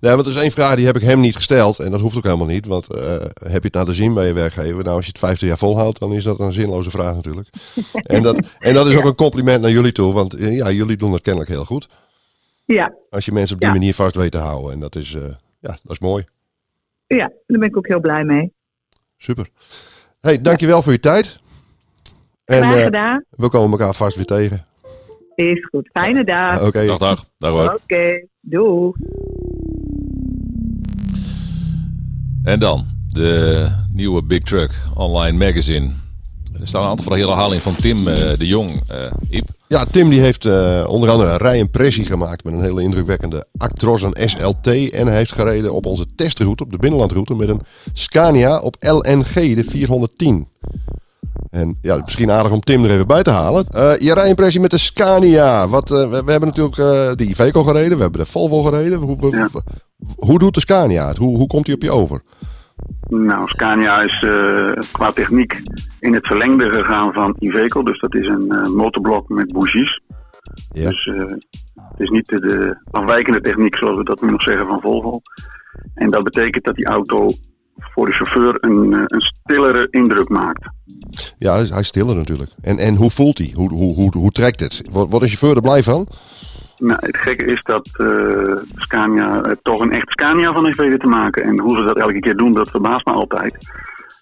Nee, 0.00 0.14
want 0.14 0.26
er 0.26 0.32
is 0.32 0.40
één 0.40 0.50
vraag 0.50 0.76
die 0.76 0.86
heb 0.86 0.96
ik 0.96 1.02
hem 1.02 1.20
niet 1.20 1.36
gesteld. 1.36 1.78
En 1.78 1.90
dat 1.90 2.00
hoeft 2.00 2.16
ook 2.16 2.22
helemaal 2.22 2.46
niet. 2.46 2.66
Want 2.66 2.94
eh, 2.94 3.14
heb 3.20 3.62
je 3.62 3.66
het 3.66 3.72
naar 3.74 3.84
de 3.84 3.94
zin 3.94 4.14
bij 4.14 4.26
je 4.26 4.32
werkgever? 4.32 4.82
Nou, 4.84 4.96
als 4.96 5.04
je 5.04 5.10
het 5.10 5.18
50 5.18 5.48
jaar 5.48 5.58
volhoudt, 5.58 5.98
dan 5.98 6.12
is 6.12 6.24
dat 6.24 6.40
een 6.40 6.52
zinloze 6.52 6.90
vraag 6.90 7.14
natuurlijk. 7.14 7.48
en, 7.92 8.22
dat, 8.22 8.38
en 8.58 8.74
dat 8.74 8.86
is 8.86 8.96
ook 8.96 9.04
een 9.04 9.14
compliment 9.14 9.62
naar 9.62 9.70
jullie 9.70 9.92
toe. 9.92 10.12
Want 10.12 10.34
eh, 10.34 10.56
ja, 10.56 10.70
jullie 10.70 10.96
doen 10.96 11.10
dat 11.10 11.20
kennelijk 11.20 11.50
heel 11.50 11.64
goed. 11.64 11.88
Ja, 12.64 12.94
Als 13.10 13.24
je 13.24 13.32
mensen 13.32 13.54
op 13.54 13.60
die 13.60 13.70
Ja. 13.70 13.74
manier 13.76 13.94
vast 13.94 14.14
weet 14.14 14.32
te 14.32 14.38
houden. 14.38 14.72
En 14.72 14.80
dat 14.80 14.96
is, 14.96 15.14
eh, 15.14 15.20
ja, 15.60 15.78
dat 15.82 15.90
is 15.92 15.98
mooi. 15.98 16.24
ja, 17.06 17.32
daar 17.46 17.58
ben 17.58 17.68
ik 17.68 17.76
ook 17.76 17.86
heel 17.88 18.00
blij 18.00 18.24
mee. 18.24 18.52
Super. 19.18 19.48
hey, 20.20 20.40
dankjewel 20.40 20.82
voor 20.82 20.92
je 20.92 21.00
tijd. 21.00 21.38
En 22.44 22.58
Graag 22.62 22.84
gedaan. 22.84 23.24
we 23.30 23.48
komen 23.48 23.78
elkaar 23.78 23.94
vast 23.94 24.16
weer 24.16 24.24
tegen. 24.24 24.64
Is 25.34 25.66
goed. 25.70 25.88
Fijne 25.92 26.24
dag. 26.24 26.66
Oké. 26.66 26.86
Dag, 26.86 26.98
dag. 26.98 27.24
Dag 27.38 27.50
hoor. 27.50 27.80
Oké, 27.82 28.26
doei. 28.40 28.92
En 32.42 32.58
dan 32.60 32.84
de 33.10 33.68
nieuwe 33.92 34.22
Big 34.22 34.38
Truck 34.42 34.70
Online 34.94 35.46
Magazine. 35.46 35.90
Er 36.60 36.66
staan 36.66 36.82
een 36.82 36.88
aantal 36.88 37.04
verhalen 37.04 37.28
herhaling 37.28 37.62
van 37.62 37.74
Tim 37.74 38.08
eh, 38.08 38.38
de 38.38 38.46
Jong. 38.46 38.82
eh 38.88 39.12
Iep. 39.30 39.48
Ja, 39.68 39.84
Tim 39.84 40.08
die 40.08 40.20
heeft 40.20 40.44
eh, 40.44 40.84
onder 40.88 41.10
andere 41.10 41.30
een 41.30 41.36
rij-impressie 41.36 42.06
gemaakt 42.06 42.44
met 42.44 42.54
een 42.54 42.62
hele 42.62 42.82
indrukwekkende 42.82 43.46
Actros 43.56 44.02
en 44.02 44.28
SLT. 44.30 44.90
En 44.90 45.06
hij 45.06 45.16
heeft 45.16 45.32
gereden 45.32 45.72
op 45.72 45.86
onze 45.86 46.06
testroute, 46.14 46.62
op 46.62 46.70
de 46.70 46.76
binnenlandroute, 46.78 47.34
met 47.34 47.48
een 47.48 47.60
Scania 47.92 48.60
op 48.60 48.76
LNG, 48.80 49.54
de 49.54 49.64
410. 49.64 50.46
En 51.54 51.78
ja, 51.80 51.96
misschien 51.96 52.30
aardig 52.30 52.52
om 52.52 52.60
Tim 52.60 52.84
er 52.84 52.90
even 52.90 53.06
bij 53.06 53.22
te 53.22 53.30
halen. 53.30 53.66
Eh, 53.68 53.98
je 53.98 54.14
rijimpressie 54.14 54.60
met 54.60 54.70
de 54.70 54.78
Scania. 54.78 55.68
Wat, 55.68 55.90
eh, 55.90 56.10
we, 56.10 56.22
we 56.24 56.30
hebben 56.30 56.48
natuurlijk 56.48 56.78
eh, 56.78 57.12
de 57.14 57.24
Iveco 57.28 57.62
gereden, 57.62 57.96
we 57.96 58.02
hebben 58.02 58.20
de 58.20 58.26
Volvo 58.26 58.62
gereden. 58.62 58.98
Hoe, 58.98 59.16
hoe- 59.20 59.36
Ja. 59.36 59.48
hoe 60.16 60.38
doet 60.38 60.54
de 60.54 60.60
Scania 60.60 61.08
het? 61.08 61.16
Hoe, 61.16 61.36
hoe 61.36 61.46
komt 61.46 61.66
hij 61.66 61.74
op 61.74 61.82
je 61.82 61.90
over? 61.90 62.22
Nou, 63.08 63.48
Scania 63.48 64.02
is 64.02 64.18
qua 64.92 65.12
techniek 65.12 65.62
in 66.00 66.14
het 66.14 66.26
verlengde 66.26 66.72
gegaan 66.72 67.12
van 67.12 67.36
Iveco. 67.38 67.82
Dus 67.82 68.00
dat 68.00 68.14
is 68.14 68.26
een 68.26 68.72
motorblok 68.76 69.28
met 69.28 69.52
bougies. 69.52 70.00
Ja. 70.72 70.88
Dus 70.88 71.04
het 71.90 72.00
is 72.00 72.08
niet 72.10 72.26
de, 72.28 72.40
de 72.40 72.78
afwijkende 72.90 73.40
techniek 73.40 73.76
zoals 73.76 73.96
we 73.96 74.04
dat 74.04 74.20
nu 74.22 74.30
nog 74.30 74.42
zeggen 74.42 74.66
van 74.66 74.80
Volvo. 74.80 75.20
En 75.94 76.08
dat 76.08 76.22
betekent 76.24 76.64
dat 76.64 76.74
die 76.74 76.86
auto 76.86 77.28
voor 77.76 78.06
de 78.06 78.12
chauffeur 78.12 78.56
een, 78.60 78.92
een 78.92 79.20
stillere 79.20 79.86
indruk 79.90 80.28
maakt. 80.28 80.68
Ja, 81.44 81.52
hij 81.52 81.62
is, 81.62 81.70
hij 81.70 81.80
is 81.80 81.86
stiller 81.86 82.16
natuurlijk. 82.16 82.50
En, 82.62 82.78
en 82.78 82.94
hoe 82.94 83.10
voelt 83.10 83.38
hij? 83.38 83.50
Hoe, 83.54 83.68
hoe, 83.68 83.94
hoe, 83.94 84.10
hoe 84.16 84.30
trekt 84.30 84.60
het? 84.60 84.82
Wordt 84.90 85.10
wordt 85.10 85.24
een 85.24 85.32
chauffeur 85.32 85.56
er 85.56 85.62
blij 85.62 85.82
van? 85.82 86.08
Nou, 86.78 86.98
het 87.06 87.16
gekke 87.16 87.44
is 87.44 87.62
dat 87.62 87.88
eh, 87.92 88.56
Scania 88.74 89.42
eh, 89.42 89.52
toch 89.62 89.80
een 89.80 89.92
echt 89.92 90.10
Scania 90.10 90.52
van 90.52 90.64
heeft 90.64 90.78
weten 90.78 90.98
te 90.98 91.06
maken. 91.06 91.42
En 91.42 91.60
hoe 91.60 91.76
ze 91.76 91.84
dat 91.84 91.98
elke 91.98 92.20
keer 92.20 92.36
doen, 92.36 92.52
dat 92.52 92.70
verbaast 92.70 93.06
me 93.06 93.12
altijd. 93.12 93.56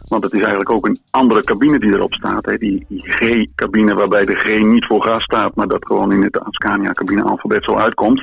Want 0.09 0.25
het 0.25 0.33
is 0.33 0.39
eigenlijk 0.39 0.71
ook 0.71 0.87
een 0.87 0.99
andere 1.11 1.45
cabine 1.45 1.79
die 1.79 1.93
erop 1.93 2.15
staat. 2.15 2.47
Hè. 2.47 2.57
Die, 2.57 2.87
G-cabine 2.89 3.95
waarbij 3.95 4.25
de 4.25 4.35
G 4.35 4.65
niet 4.65 4.87
voor 4.87 5.03
gas 5.03 5.23
staat, 5.23 5.55
maar 5.55 5.69
dat 5.69 5.87
gewoon 5.87 6.13
in 6.13 6.23
het 6.23 6.41
Scania-cabine 6.51 7.23
alfabet 7.23 7.65
zo 7.65 7.77
uitkomt. 7.77 8.23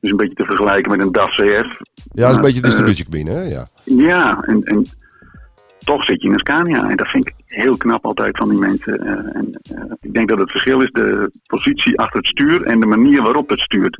Dus 0.00 0.10
een 0.10 0.16
beetje 0.16 0.36
te 0.36 0.44
vergelijken 0.44 0.90
met 0.90 1.00
een 1.00 1.12
DAF 1.12 1.30
CF. 1.30 1.40
Ja, 1.40 1.68
dat 2.12 2.28
is 2.28 2.34
een 2.34 2.40
beetje 2.40 2.60
eh, 2.60 2.66
distributiecabine, 2.66 3.30
hè? 3.30 3.42
Ja. 3.42 3.66
Ja, 3.84 4.40
en, 4.40 4.62
en 4.62 4.86
toch 5.88 6.04
zit 6.04 6.22
je 6.22 6.28
in 6.28 6.32
een 6.32 6.38
Scania. 6.38 6.88
En 6.88 6.96
dat 6.96 7.06
vind 7.08 7.28
ik 7.28 7.34
heel 7.46 7.76
knap 7.76 8.04
altijd 8.04 8.36
van 8.36 8.48
die 8.48 8.58
mensen. 8.58 8.98
Eh, 8.98 9.12
en, 9.12 9.60
eh, 9.74 9.94
ik 10.00 10.14
denk 10.14 10.28
dat 10.28 10.38
het 10.38 10.50
verschil 10.50 10.80
is 10.80 10.90
de 10.90 11.30
positie 11.46 11.98
achter 11.98 12.18
het 12.18 12.26
stuur 12.26 12.62
en 12.62 12.80
de 12.80 12.86
manier 12.86 13.22
waarop 13.22 13.48
het 13.48 13.60
stuurt. 13.60 13.98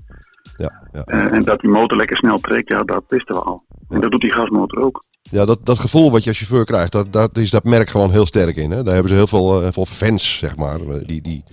Ja, 0.57 0.89
ja, 0.93 1.03
Eh, 1.05 1.33
en 1.33 1.45
dat 1.45 1.61
die 1.61 1.71
motor 1.71 1.97
lekker 1.97 2.17
snel 2.17 2.39
trekt, 2.39 2.69
ja, 2.69 2.83
dat 2.83 3.05
wisten 3.09 3.35
we 3.35 3.41
al. 3.41 3.63
En 3.89 4.01
dat 4.01 4.11
doet 4.11 4.21
die 4.21 4.33
gasmotor 4.33 4.83
ook. 4.85 5.03
ja 5.23 5.45
dat, 5.45 5.59
dat 5.63 5.79
gevoel 5.79 6.11
wat 6.11 6.25
je 6.25 6.29
als 6.29 6.39
chauffeur 6.39 6.65
krijgt, 6.65 6.93
dat, 6.93 7.13
dat 7.13 7.37
is 7.37 7.51
dat 7.51 7.65
merk 7.65 7.91
gewoon 7.91 8.11
heel 8.11 8.27
sterk 8.27 8.57
in. 8.57 8.71
Hè? 8.71 8.83
Daar 8.83 8.95
hebben 8.95 9.13
ze 9.13 9.19
heel 9.19 9.27
veel, 9.27 9.73
veel 9.73 9.87
fans, 9.87 10.39
zeg 10.39 10.57
maar, 10.57 10.79
die, 11.07 11.23
die, 11.23 11.45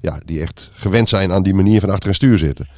ja, 0.00 0.20
die 0.24 0.40
echt 0.40 0.70
gewend 0.72 1.08
zijn 1.08 1.32
aan 1.32 1.42
die 1.42 1.54
manier 1.54 1.80
van 1.80 1.90
achter 1.90 2.08
een 2.08 2.14
stuur 2.14 2.38
zitten. 2.38 2.68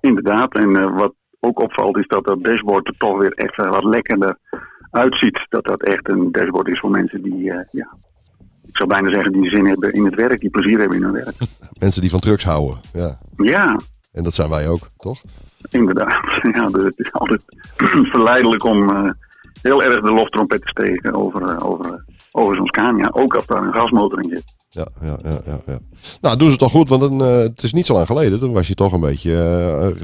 Inderdaad. 0.00 0.54
En 0.54 0.94
wat 0.94 1.14
ook 1.40 1.60
opvalt 1.60 1.96
is 1.96 2.06
dat 2.06 2.24
dat 2.24 2.44
dashboard 2.44 2.88
er 2.88 2.96
toch 2.98 3.18
weer 3.18 3.32
echt 3.32 3.56
wat 3.56 3.84
lekkerder 3.84 4.38
uitziet. 4.92 5.46
Dat 5.48 5.64
dat 5.64 5.82
echt 5.82 6.08
een 6.08 6.32
dashboard 6.32 6.68
is 6.68 6.78
voor 6.78 6.90
mensen 6.90 7.22
die, 7.22 7.50
eh, 7.50 7.58
ja, 7.70 7.96
ik 8.66 8.76
zou 8.76 8.88
bijna 8.88 9.10
zeggen, 9.10 9.32
die 9.32 9.48
zin 9.48 9.66
hebben 9.66 9.92
in 9.92 10.04
het 10.04 10.14
werk, 10.14 10.40
die 10.40 10.50
plezier 10.50 10.78
hebben 10.78 10.96
in 10.96 11.02
hun 11.02 11.12
werk. 11.12 11.34
Mensen 11.80 12.00
die 12.00 12.10
van 12.10 12.20
trucks 12.20 12.44
houden. 12.44 12.80
Ja. 12.92 13.18
Ja, 13.36 13.80
En 14.12 14.22
dat 14.24 14.34
zijn 14.34 14.50
wij 14.50 14.68
ook, 14.68 14.88
toch? 14.96 15.20
Inderdaad. 15.70 16.20
Ja, 16.54 16.66
dus 16.66 16.82
het 16.82 16.98
is 16.98 17.12
altijd 17.12 17.44
verleidelijk 18.12 18.64
om 18.64 18.90
eh, 18.90 19.10
heel 19.62 19.82
erg 19.82 20.00
de 20.00 20.12
loftrompet 20.12 20.60
te 20.60 20.68
steken 20.68 21.14
over, 21.14 21.42
eh, 21.42 21.66
over, 21.66 22.04
over 22.32 22.56
zo'n 22.56 22.66
Scania. 22.66 23.08
Ook 23.12 23.34
als 23.34 23.46
daar 23.46 23.64
een 23.64 23.72
gasmotor 23.72 24.22
in 24.22 24.30
zit. 24.30 24.44
Ja, 24.70 24.86
ja, 25.00 25.18
ja, 25.22 25.40
ja, 25.46 25.58
ja. 25.66 25.78
Nou, 26.20 26.36
doen 26.36 26.50
ze 26.50 26.56
toch 26.56 26.70
goed, 26.70 26.88
want 26.88 27.00
dan, 27.00 27.18
het 27.18 27.62
is 27.62 27.72
niet 27.72 27.86
zo 27.86 27.94
lang 27.94 28.06
geleden. 28.06 28.40
Toen 28.40 28.52
was 28.52 28.68
je 28.68 28.74
toch 28.74 28.92
een 28.92 29.00
beetje, 29.00 29.34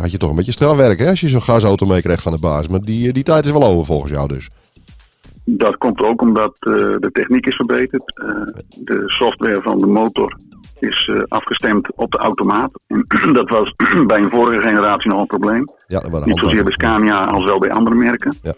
had 0.00 0.10
je 0.10 0.18
toch 0.18 0.30
een 0.30 0.36
beetje 0.36 0.52
strafwerk, 0.52 0.98
hè? 0.98 1.08
Als 1.08 1.20
je 1.20 1.28
zo'n 1.28 1.42
gasauto 1.42 1.86
meekreegt 1.86 2.22
van 2.22 2.32
de 2.32 2.38
baas. 2.38 2.68
Maar 2.68 2.80
die, 2.80 3.12
die 3.12 3.22
tijd 3.22 3.44
is 3.44 3.52
wel 3.52 3.64
over 3.64 3.84
volgens 3.84 4.12
jou 4.12 4.28
dus. 4.28 4.48
Dat 5.50 5.76
komt 5.78 6.00
ook 6.00 6.20
omdat 6.20 6.56
eh, 6.60 6.72
de 6.74 7.10
techniek 7.12 7.46
is 7.46 7.56
verbeterd. 7.56 8.18
Eh, 8.18 8.30
de 8.78 9.02
software 9.06 9.62
van 9.62 9.78
de 9.78 9.86
motor 9.86 10.36
is 10.78 11.08
eh, 11.12 11.22
afgestemd 11.28 11.92
op 11.94 12.10
de 12.12 12.18
automaat. 12.18 12.70
En 12.86 13.04
dat 13.32 13.48
was 13.50 13.72
bij 14.06 14.18
een 14.18 14.30
vorige 14.30 14.60
generatie 14.60 15.10
nog 15.10 15.20
een 15.20 15.26
probleem. 15.26 15.64
Ja, 15.86 16.02
Niet 16.24 16.38
zozeer 16.38 16.62
bij. 16.62 16.72
Scania 16.72 17.20
als 17.24 17.44
wel 17.44 17.58
bij 17.58 17.70
andere 17.70 17.96
merken. 17.96 18.36
Ja. 18.42 18.54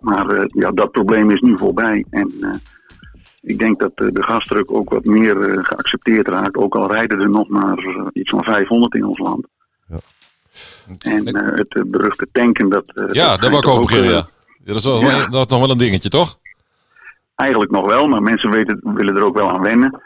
Maar 0.00 0.28
eh, 0.28 0.44
ja, 0.46 0.70
dat 0.70 0.90
probleem 0.90 1.30
is 1.30 1.40
nu 1.40 1.58
voorbij. 1.58 2.04
En 2.10 2.32
eh, 2.40 2.50
ik 3.42 3.58
denk 3.58 3.78
dat 3.78 3.92
de 3.96 4.22
gasdruk 4.22 4.72
ook 4.72 4.90
wat 4.90 5.04
meer 5.04 5.58
geaccepteerd 5.64 6.28
raakt. 6.28 6.56
Ook 6.56 6.74
al 6.76 6.90
rijden 6.92 7.20
er 7.20 7.30
nog 7.30 7.48
maar 7.48 7.86
iets 8.12 8.30
van 8.30 8.44
500 8.44 8.94
in 8.94 9.04
ons 9.04 9.18
land. 9.18 9.46
Ja. 9.88 9.96
En 10.98 11.36
het 11.36 11.84
beruchte 11.90 12.26
tanken, 12.32 12.68
dat... 12.68 12.88
eh, 12.94 13.04
Ja, 13.10 13.30
dat 13.30 13.40
daar 13.40 13.50
wou 13.50 13.62
ik 13.62 13.68
over 13.68 13.82
ook, 13.82 13.88
beginnen, 13.88 14.12
ja. 14.12 14.26
Dat, 14.72 14.76
is 14.76 14.84
wel, 14.84 15.00
Ja. 15.00 15.26
dat 15.26 15.46
is 15.46 15.52
nog 15.52 15.60
wel 15.60 15.70
een 15.70 15.78
dingetje, 15.78 16.08
toch? 16.08 16.38
Eigenlijk 17.34 17.70
nog 17.70 17.86
wel, 17.86 18.06
maar 18.06 18.22
mensen 18.22 18.50
weten, 18.50 18.80
willen 18.82 19.16
er 19.16 19.24
ook 19.24 19.36
wel 19.36 19.50
aan 19.50 19.62
wennen. 19.62 20.00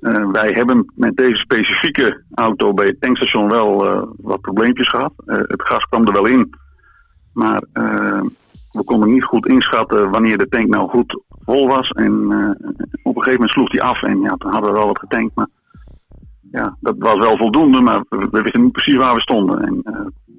Eh, 0.00 0.30
wij 0.30 0.52
hebben 0.52 0.92
met 0.94 1.16
deze 1.16 1.36
specifieke 1.36 2.22
auto 2.34 2.72
bij 2.74 2.86
het 2.86 3.00
tankstation 3.00 3.48
wel 3.48 3.86
eh, 3.86 4.02
wat 4.16 4.40
probleempjes 4.40 4.88
gehad. 4.88 5.12
Eh, 5.26 5.36
het 5.36 5.62
gas 5.62 5.84
kwam 5.84 6.06
er 6.06 6.12
wel 6.12 6.26
in, 6.26 6.54
maar 7.32 7.62
we 8.72 8.84
konden 8.84 9.12
niet 9.12 9.24
goed 9.24 9.48
inschatten 9.48 10.10
wanneer 10.10 10.38
de 10.38 10.48
tank 10.48 10.68
nou 10.68 10.88
goed 10.88 11.22
vol 11.44 11.68
was. 11.68 11.90
En 11.90 12.12
op 13.02 13.16
een 13.16 13.22
gegeven 13.22 13.32
moment 13.32 13.50
sloeg 13.50 13.72
hij 13.72 13.80
af 13.80 14.02
en 14.02 14.20
ja, 14.20 14.36
toen 14.36 14.52
hadden 14.52 14.70
we 14.70 14.76
wel 14.76 14.86
wat 14.86 14.98
getankt. 14.98 15.34
Maar 15.34 15.48
ja, 16.50 16.76
dat 16.80 16.94
was 16.98 17.18
wel 17.18 17.36
voldoende, 17.36 17.80
maar 17.80 18.04
we, 18.08 18.28
we 18.30 18.42
wisten 18.42 18.62
niet 18.62 18.72
precies 18.72 18.96
waar 18.96 19.14
we 19.14 19.20
stonden. 19.20 19.62
En 19.62 19.82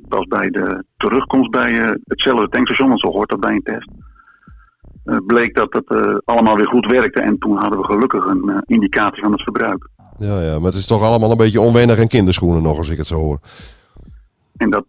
was 0.09 0.25
bij 0.25 0.49
de 0.49 0.83
terugkomst 0.97 1.51
bij 1.51 1.79
eh, 1.79 1.95
hetzelfde 2.03 2.49
tankstation, 2.49 2.87
want 2.87 2.99
zo 2.99 3.11
hoort 3.11 3.29
dat 3.29 3.39
bij 3.39 3.53
een 3.53 3.63
test 3.63 3.89
eh, 5.03 5.17
bleek 5.25 5.55
dat 5.55 5.73
het 5.73 5.89
eh, 5.89 6.17
allemaal 6.25 6.55
weer 6.55 6.67
goed 6.67 6.85
werkte. 6.85 7.21
En 7.21 7.37
toen 7.37 7.57
hadden 7.57 7.79
we 7.79 7.85
gelukkig 7.85 8.25
een 8.25 8.63
indicatie 8.65 9.23
van 9.23 9.31
het 9.31 9.41
verbruik. 9.41 9.89
Ja, 10.17 10.41
ja, 10.41 10.57
maar 10.59 10.69
het 10.69 10.79
is 10.79 10.85
toch 10.85 11.01
allemaal 11.01 11.31
een 11.31 11.37
beetje 11.37 11.61
onwennig 11.61 11.97
en 11.97 12.07
kinderschoenen 12.07 12.63
nog, 12.63 12.77
als 12.77 12.89
ik 12.89 12.97
het 12.97 13.07
zo 13.07 13.15
hoor. 13.15 13.39
En 14.57 14.69
dat 14.69 14.85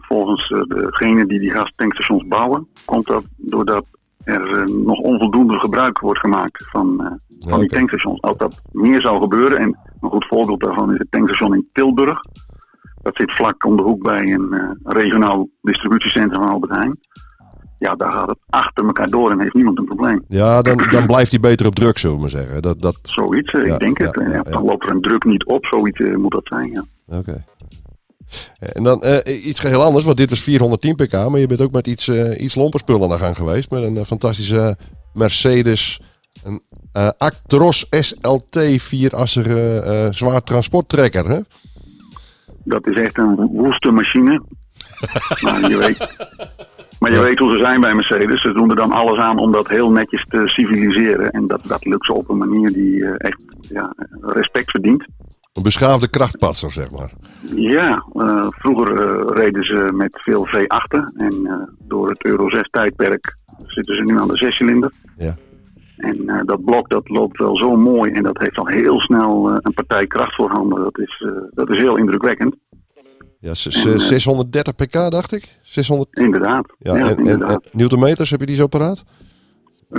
volgens 0.00 0.48
degene 0.68 1.26
die 1.26 1.40
die 1.40 1.50
gastankstations 1.50 2.28
bouwen, 2.28 2.68
komt 2.84 3.06
dat 3.06 3.24
doordat 3.36 3.84
er 4.24 4.70
nog 4.84 4.98
onvoldoende 4.98 5.58
gebruik 5.58 5.98
wordt 5.98 6.20
gemaakt 6.20 6.64
van, 6.70 7.18
van 7.38 7.60
die 7.60 7.68
tankstations. 7.68 8.22
Als 8.22 8.36
dat 8.36 8.60
meer 8.72 9.00
zou 9.00 9.22
gebeuren, 9.22 9.58
en 9.58 9.78
een 10.00 10.10
goed 10.10 10.26
voorbeeld 10.26 10.60
daarvan 10.60 10.92
is 10.92 10.98
het 10.98 11.10
tankstation 11.10 11.54
in 11.54 11.68
Tilburg. 11.72 12.20
Dat 13.04 13.16
zit 13.16 13.32
vlak 13.32 13.64
om 13.64 13.76
de 13.76 13.82
hoek 13.82 14.02
bij 14.02 14.22
een 14.22 14.52
eh, 14.52 14.70
regionaal 14.82 15.48
distributiecentrum 15.62 16.42
van 16.42 16.50
Albert 16.52 16.72
Heijn. 16.72 16.96
Ja, 17.78 17.94
daar 17.94 18.12
gaat 18.12 18.28
het 18.28 18.38
achter 18.50 18.84
elkaar 18.84 19.08
door 19.08 19.30
en 19.30 19.40
heeft 19.40 19.54
niemand 19.54 19.78
een 19.78 19.84
probleem. 19.84 20.24
Ja, 20.28 20.62
dan, 20.62 20.76
dan 20.90 21.06
blijft 21.06 21.30
hij 21.30 21.40
beter 21.40 21.66
op 21.66 21.74
druk, 21.74 21.98
zullen 21.98 22.16
we 22.16 22.22
maar 22.22 22.30
zeggen. 22.30 22.62
Dat, 22.62 22.80
dat, 22.80 22.98
Zoiets, 23.02 23.52
eh, 23.52 23.66
Ja, 23.66 23.72
ik 23.72 23.80
denk 23.80 23.98
ja, 23.98 24.04
het. 24.04 24.16
En 24.18 24.30
ja, 24.30 24.42
dan 24.42 24.64
loopt 24.64 24.86
er 24.86 24.90
een 24.90 25.00
druk 25.00 25.24
niet 25.24 25.44
op, 25.44 25.66
zoiets 25.66 26.00
eh, 26.00 26.16
moet 26.16 26.32
dat 26.32 26.46
zijn. 26.46 26.70
Ja. 26.70 26.84
Oké. 27.18 27.44
En 28.58 28.82
dan 28.82 29.02
eh, 29.02 29.46
iets 29.46 29.60
geheel 29.60 29.82
anders, 29.82 30.04
want 30.04 30.16
dit 30.16 30.30
was 30.30 30.40
410 30.40 30.94
pk, 30.94 31.12
maar 31.12 31.40
je 31.40 31.46
bent 31.46 31.60
ook 31.60 31.72
met 31.72 31.86
iets, 31.86 32.08
eh 32.08 32.40
iets 32.40 32.54
lomper 32.54 32.80
spullen 32.80 33.02
aan 33.02 33.08
de 33.08 33.24
gang 33.24 33.36
geweest. 33.36 33.70
Met 33.70 33.82
een 33.82 33.96
eh, 33.96 34.04
fantastische 34.04 34.76
Mercedes, 35.12 36.00
een 36.44 36.62
eh, 36.92 37.08
Actros 37.18 37.86
SLT 37.90 38.58
4-assige 38.78 39.80
eh 39.84 40.06
zwaar 40.10 40.42
transporttrekker. 40.42 41.28
Hè? 41.28 41.40
Dat 42.64 42.86
is 42.86 42.98
echt 42.98 43.18
een 43.18 43.34
woeste 43.36 43.90
machine. 43.90 44.42
maar 45.42 45.70
je, 45.70 45.76
weet, 45.78 46.16
maar 46.98 47.12
je 47.12 47.22
weet 47.22 47.38
hoe 47.38 47.56
ze 47.56 47.58
zijn 47.58 47.80
bij 47.80 47.94
Mercedes. 47.94 48.40
Ze 48.40 48.52
doen 48.52 48.70
er 48.70 48.76
dan 48.76 48.92
alles 48.92 49.18
aan 49.18 49.38
om 49.38 49.52
dat 49.52 49.68
heel 49.68 49.90
netjes 49.90 50.24
te 50.28 50.42
civiliseren. 50.44 51.30
En 51.30 51.46
dat, 51.46 51.62
dat 51.66 51.84
lukt 51.84 52.06
ze 52.06 52.12
op 52.12 52.28
een 52.28 52.38
manier 52.38 52.72
die 52.72 53.04
eh, 53.04 53.14
echt 53.16 53.44
ja, 53.60 53.94
respect 54.20 54.70
verdient. 54.70 55.06
Een 55.52 55.62
beschaafde 55.62 56.08
krachtpatser, 56.08 56.70
zeg 56.70 56.90
maar. 56.90 57.12
Ja, 57.54 58.04
eh, 58.12 58.46
vroeger 58.48 59.00
eh, 59.00 59.36
reden 59.36 59.64
ze 59.64 59.90
met 59.92 60.20
veel 60.22 60.48
V8'en. 60.48 61.04
En 61.16 61.68
door 61.78 62.08
het 62.08 62.24
Euro 62.24 62.48
6 62.48 62.68
tijdperk 62.70 63.36
zitten 63.66 63.96
ze 63.96 64.02
nu 64.02 64.20
aan 64.20 64.28
de 64.28 64.36
zescilinder. 64.36 64.92
Ja. 65.16 65.34
En 66.04 66.28
eh, 66.28 66.40
dat 66.44 66.64
blok 66.64 66.88
dat 66.90 67.08
loopt 67.08 67.38
wel 67.38 67.56
zo 67.56 67.76
mooi 67.76 68.12
en 68.12 68.22
dat 68.22 68.38
heeft 68.38 68.56
al 68.58 68.66
heel 68.66 69.00
snel 69.00 69.48
eh, 69.50 69.56
een 69.60 69.74
partij 69.74 70.06
kracht 70.06 70.34
voorhanden. 70.34 70.82
Dat 70.82 70.98
is, 70.98 71.24
eh, 71.26 71.32
dat 71.50 71.70
is 71.70 71.78
heel 71.78 71.96
indrukwekkend. 71.96 72.54
Ja, 73.40 73.54
z- 73.54 73.66
z- 73.66 73.96
630 74.08 74.74
pk, 74.74 74.92
dacht 74.92 75.32
ik. 75.32 75.56
600. 75.62 76.08
Inderdaad. 76.12 76.66
Ja, 76.78 76.96
Ja, 76.96 77.00
en, 77.02 77.08
en, 77.08 77.16
en 77.16 77.24
inderdaad. 77.24 77.70
newtonmeters, 77.74 78.30
heb 78.30 78.40
je 78.40 78.46
die 78.46 78.56
zo 78.56 78.66
paraat? 78.66 79.04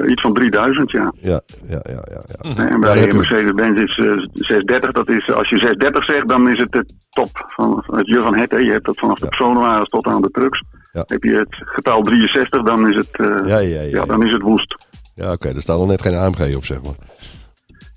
Iets 0.07 0.21
van 0.21 0.33
3000, 0.33 0.91
ja. 0.91 1.13
Ja, 1.19 1.41
ja, 1.63 1.79
ja, 1.83 2.03
ja. 2.11 2.21
ja. 2.27 2.55
En 2.55 2.71
Ja, 2.71 2.79
bij 2.79 3.01
je. 3.07 3.13
Mercedes-Benz 3.13 3.81
is 3.81 3.97
eh, 3.97 4.05
630. 4.33 4.91
Dat 4.91 5.09
is, 5.09 5.31
als 5.33 5.49
je 5.49 5.57
630 5.57 6.03
zegt, 6.03 6.27
dan 6.27 6.49
is 6.49 6.57
het 6.59 6.71
de 6.71 6.85
top 7.09 7.29
van 7.47 7.83
het 7.85 8.07
je 8.07 8.21
van 8.21 8.35
het. 8.37 8.51
Hè. 8.51 8.57
Je 8.57 8.71
hebt 8.71 8.85
dat 8.85 8.99
vanaf 8.99 9.19
de 9.19 9.27
personenwagens 9.27 9.89
tot 9.89 10.05
aan 10.05 10.21
de 10.21 10.29
trucks. 10.31 10.63
Ja. 10.91 11.03
Heb 11.07 11.23
je 11.23 11.35
het 11.35 11.47
getal 11.49 12.01
63, 12.01 12.63
dan 12.63 12.89
is 12.89 12.95
het, 12.95 13.09
eh, 13.11 13.27
Ja, 13.27 13.37
ja, 13.45 13.57
ja. 13.59 13.81
ja, 13.81 13.87
ja. 13.87 14.05
dan 14.05 14.23
is 14.23 14.31
het 14.31 14.41
woest. 14.41 14.75
Ja, 15.15 15.31
oké, 15.31 15.47
er 15.49 15.61
staat 15.61 15.77
nog 15.77 15.87
net 15.87 16.01
geen 16.01 16.15
AMG 16.15 16.55
op, 16.55 16.65
zeg 16.65 16.81
maar. 16.83 16.95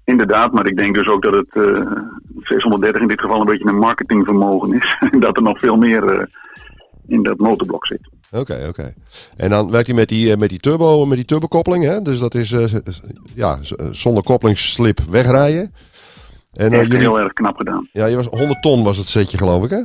Inderdaad, 0.04 0.52
maar 0.52 0.66
ik 0.66 0.76
denk 0.76 0.94
dus 0.94 1.08
ook 1.08 1.22
dat 1.22 1.34
het 1.34 1.56
eh, 1.56 1.82
630 2.42 3.00
in 3.02 3.08
dit 3.08 3.20
geval 3.20 3.40
een 3.40 3.46
beetje 3.46 3.68
een 3.68 3.78
marketingvermogen 3.78 4.72
is. 4.72 4.96
En 5.12 5.20
dat 5.20 5.36
er 5.36 5.42
nog 5.42 5.58
veel 5.58 5.76
meer 5.76 6.04
eh, 6.04 6.26
in 7.06 7.22
dat 7.22 7.38
motorblok 7.38 7.86
zit. 7.86 8.10
Oké, 8.30 8.64
oké. 8.68 8.94
En 9.36 9.50
dan 9.50 9.70
werkt 9.70 9.86
hij 9.86 9.96
met 9.96 10.08
die, 10.08 10.32
eh, 10.32 10.38
met 10.38 10.48
die 10.48 10.58
turbo, 10.58 11.06
met 11.06 11.16
die 11.16 11.26
turbokoppeling, 11.26 11.84
hè? 11.84 12.02
Dus 12.02 12.18
dat 12.18 12.34
is, 12.34 12.52
eh, 12.52 12.64
ja, 13.34 13.58
eh, 13.76 13.86
zonder 13.92 14.22
koppelingsslip 14.22 14.98
wegrijden. 15.10 15.72
En 16.52 16.72
eh, 16.72 16.78
Echt 16.78 16.86
jullie, 16.86 17.00
heel 17.02 17.20
erg 17.20 17.32
knap 17.32 17.56
gedaan. 17.56 17.88
ja, 17.92 18.06
je 18.06 18.16
was 18.16 18.26
100 18.26 18.62
ton 18.62 18.84
was 18.84 18.96
het 18.96 19.08
setje, 19.08 19.38
geloof 19.38 19.64
ik, 19.64 19.70
hè? 19.70 19.82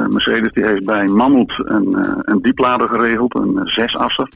Eh, 0.00 0.06
Mercedes 0.08 0.52
die 0.52 0.66
heeft 0.66 0.84
bij 0.84 1.04
Mammoet 1.06 1.52
een, 1.64 1.94
eh, 1.94 2.12
een 2.22 2.42
dieplader 2.42 2.88
geregeld, 2.88 3.34
een 3.34 3.58
eh, 3.58 3.66
zesasser. 3.66 4.28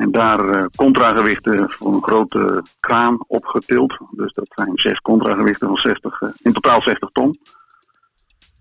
En 0.00 0.10
daar 0.10 0.48
eh, 0.48 0.64
contragewichten 0.76 1.70
voor 1.70 1.94
een 1.94 2.02
grote 2.02 2.62
kraan 2.80 3.18
opgetild. 3.26 3.98
Dus 4.10 4.32
dat 4.32 4.46
zijn 4.54 4.70
zes 4.74 5.00
contragewichten 5.00 5.66
van 5.66 5.76
60, 5.76 6.20
eh, 6.20 6.28
in 6.42 6.52
totaal 6.52 6.82
60 6.82 7.10
ton. 7.12 7.38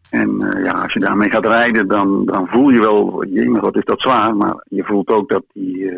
En 0.10 0.42
eh, 0.42 0.64
ja, 0.64 0.72
als 0.72 0.94
je 0.94 1.00
daarmee 1.00 1.30
gaat 1.30 1.46
rijden, 1.46 1.88
dan, 1.88 2.26
dan 2.26 2.48
voel 2.48 2.70
je 2.70 2.80
wel, 2.80 3.26
jemig, 3.26 3.62
wat 3.62 3.76
is 3.76 3.86
dat 3.86 4.02
zwaar. 4.02 4.36
Maar 4.36 4.66
je 4.70 4.84
voelt 4.84 5.10
ook 5.10 5.30
dat 5.30 5.44
die 5.54 5.92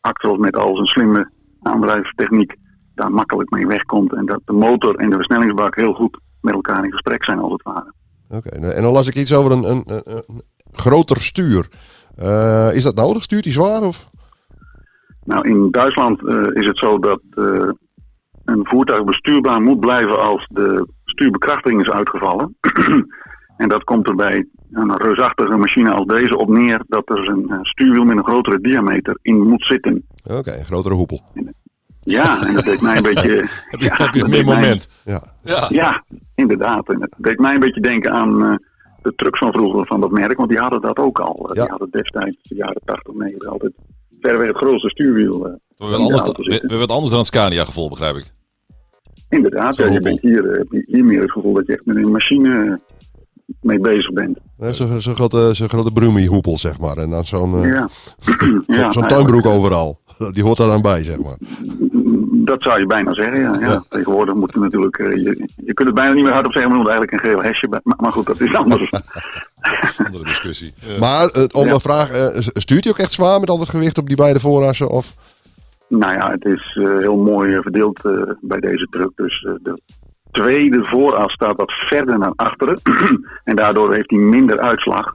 Actros 0.00 0.38
met 0.38 0.56
al 0.56 0.74
zijn 0.74 0.86
slimme 0.86 1.30
aandrijftechniek 1.62 2.54
daar 2.94 3.10
makkelijk 3.10 3.50
mee 3.50 3.66
wegkomt. 3.66 4.12
En 4.12 4.26
dat 4.26 4.40
de 4.44 4.52
motor 4.52 4.96
en 4.96 5.10
de 5.10 5.16
versnellingsbak 5.16 5.76
heel 5.76 5.92
goed 5.92 6.18
met 6.40 6.54
elkaar 6.54 6.84
in 6.84 6.92
gesprek 6.92 7.24
zijn 7.24 7.38
als 7.38 7.52
het 7.52 7.62
ware. 7.62 7.92
Oké, 8.28 8.48
en 8.48 8.82
dan 8.82 8.92
las 8.92 9.08
ik 9.08 9.14
iets 9.14 9.34
over 9.34 9.52
een, 9.52 9.64
een, 9.70 10.42
groter 10.70 11.20
stuur. 11.20 11.68
Is 12.72 12.82
dat 12.82 12.94
nodig? 12.94 13.22
Stuurt 13.22 13.44
hij 13.44 13.52
zwaar? 13.52 13.82
Of? 13.82 14.12
Nou, 15.24 15.48
in 15.48 15.70
Duitsland 15.70 16.26
eh, 16.26 16.42
is 16.52 16.66
het 16.66 16.78
zo 16.78 16.98
dat 16.98 17.20
eh, 17.30 17.68
een 18.44 18.60
voertuig 18.62 19.04
bestuurbaar 19.04 19.60
moet 19.60 19.80
blijven 19.80 20.20
als 20.20 20.48
de 20.50 20.88
stuurbekrachtiging 21.04 21.80
is 21.80 21.90
uitgevallen. 21.90 22.56
en 23.56 23.68
dat 23.68 23.84
komt 23.84 24.08
er 24.08 24.14
bij 24.14 24.46
een 24.72 24.96
reusachtige 24.96 25.56
machine 25.56 25.90
als 25.92 26.06
deze 26.06 26.36
op 26.36 26.48
neer 26.48 26.82
dat 26.86 27.08
er 27.10 27.28
een 27.28 27.50
eh, 27.50 27.58
stuurwiel 27.62 28.04
met 28.04 28.16
een 28.16 28.24
grotere 28.24 28.60
diameter 28.60 29.18
in 29.22 29.48
moet 29.48 29.64
zitten. 29.64 30.06
Oké, 30.24 30.52
een 30.52 30.64
grotere 30.64 30.94
hoepel. 30.94 31.22
Ja, 32.00 32.46
en 32.46 32.54
dat 32.54 32.64
deed 32.64 32.80
mij 32.80 32.96
een 32.96 33.02
beetje... 33.02 33.30
Heb 33.70 33.80
je, 33.80 33.86
ja, 33.86 33.96
heb 33.96 34.14
je 34.14 34.20
dat 34.20 34.28
meer 34.28 34.44
mij- 34.44 34.54
moment? 34.54 35.02
Ja. 35.04 35.22
Ja. 35.42 35.66
Ja, 35.68 36.04
inderdaad. 36.34 36.88
En 36.88 37.00
het 37.00 37.14
deed 37.18 37.38
mij 37.38 37.54
een 37.54 37.60
beetje 37.60 37.80
denken 37.80 38.12
aan 38.12 38.44
eh, 38.44 38.54
de 39.02 39.14
trucks 39.16 39.38
van 39.38 39.52
vroeger 39.52 39.86
van 39.86 40.00
dat 40.00 40.10
merk, 40.10 40.36
want 40.36 40.48
die 40.48 40.58
hadden 40.58 40.80
dat 40.80 40.98
ook 40.98 41.18
al. 41.18 41.44
Ja. 41.46 41.60
Die 41.60 41.70
hadden 41.70 41.90
destijds, 41.90 42.42
de 42.42 42.54
jaren 42.54 42.80
80, 42.84 43.14
90, 43.14 43.48
altijd 43.48 43.72
verreweg 44.24 44.48
het 44.48 44.56
grootste 44.56 44.88
stuurwiel. 44.88 45.46
eh, 45.46 45.52
We 45.76 45.84
hebben 45.84 45.98
de 46.06 46.12
anders, 46.12 46.22
we, 46.62 46.78
we 46.78 46.86
dan 46.86 47.02
het 47.18 47.26
Scania 47.26 47.64
gevoel, 47.64 47.88
begrijp 47.88 48.16
ik. 48.16 48.32
Inderdaad, 49.28 49.76
ja, 49.76 49.86
je 49.86 50.00
bent 50.00 50.20
hier, 50.20 50.50
eh, 50.50 50.58
heb 50.58 50.68
je 50.70 50.82
hier 50.86 51.04
meer 51.04 51.20
het 51.20 51.32
gevoel 51.32 51.52
dat 51.52 51.66
je 51.66 51.72
echt 51.72 51.86
met 51.86 51.96
een 51.96 52.10
machine 52.12 52.64
eh, 52.64 52.74
mee 53.60 53.78
bezig 53.80 54.12
bent. 54.12 54.38
Nee, 54.58 54.72
Zo'n 54.72 55.00
zo 55.00 55.12
grote, 55.14 55.50
zo 55.54 55.66
grote 55.68 55.90
Brumi-hoepel, 55.92 56.56
zeg 56.56 56.78
maar. 56.78 56.96
En 56.96 57.10
dan 57.10 57.24
zo'n 57.24 57.54
eh, 57.56 57.64
Ja. 57.64 57.88
ja, 58.66 58.90
nou, 58.92 59.06
tuinbroek 59.08 59.46
overal. 59.46 60.00
Die 60.34 60.42
hoort 60.42 60.56
daar 60.58 60.66
dan 60.68 60.82
bij, 60.82 61.02
zeg 61.04 61.18
maar. 61.18 61.36
Dat 62.44 62.62
zou 62.62 62.80
je 62.80 62.86
bijna 62.86 63.12
zeggen, 63.12 63.40
ja. 63.40 63.56
ja. 63.60 63.66
Ja. 63.66 63.84
Tegenwoordig 63.88 64.34
moet 64.34 64.52
je 64.52 64.60
natuurlijk, 64.60 64.98
eh, 64.98 65.16
je, 65.16 65.48
je 65.56 65.74
kunt 65.74 65.88
het 65.88 65.94
bijna 65.94 66.12
niet 66.12 66.24
meer 66.24 66.32
hardop 66.32 66.52
zeggen, 66.52 66.70
maar 66.70 66.80
er 66.80 66.86
moet 66.86 66.94
eigenlijk 66.94 67.24
een 67.24 67.30
geel 67.30 67.42
hesje 67.42 67.68
bij. 67.68 67.80
Maar, 67.82 67.96
maar 67.98 68.12
goed, 68.12 68.26
dat 68.26 68.40
is 68.40 68.54
anders. 68.64 68.90
Andere 70.04 70.24
discussie. 70.24 70.74
Ja. 70.86 70.98
Maar 70.98 71.28
eh, 71.28 71.44
om 71.52 71.68
een 71.68 71.80
vraag, 71.80 72.10
eh, 72.10 72.26
stuurt 72.38 72.84
hij 72.84 72.92
ook 72.92 72.98
echt 72.98 73.12
zwaar 73.12 73.40
met 73.40 73.50
al 73.50 73.60
het 73.60 73.68
gewicht 73.68 73.98
op 73.98 74.06
die 74.06 74.16
beide 74.16 74.40
voorassen? 74.40 74.88
Of? 74.88 75.14
Nou 75.88 76.12
ja, 76.12 76.30
het 76.30 76.44
is 76.44 76.78
heel 76.98 77.16
mooi 77.16 77.60
verdeeld 77.62 78.00
bij 78.40 78.60
deze 78.60 78.86
truck. 78.90 79.10
Dus 79.14 79.46
de 79.62 79.80
tweede 80.30 80.84
vooras 80.84 81.32
staat 81.32 81.56
wat 81.56 81.72
verder 81.72 82.18
naar 82.18 82.32
achteren. 82.36 82.80
en 83.44 83.56
daardoor 83.56 83.94
heeft 83.94 84.10
hij 84.10 84.18
minder 84.18 84.60
uitslag. 84.60 85.14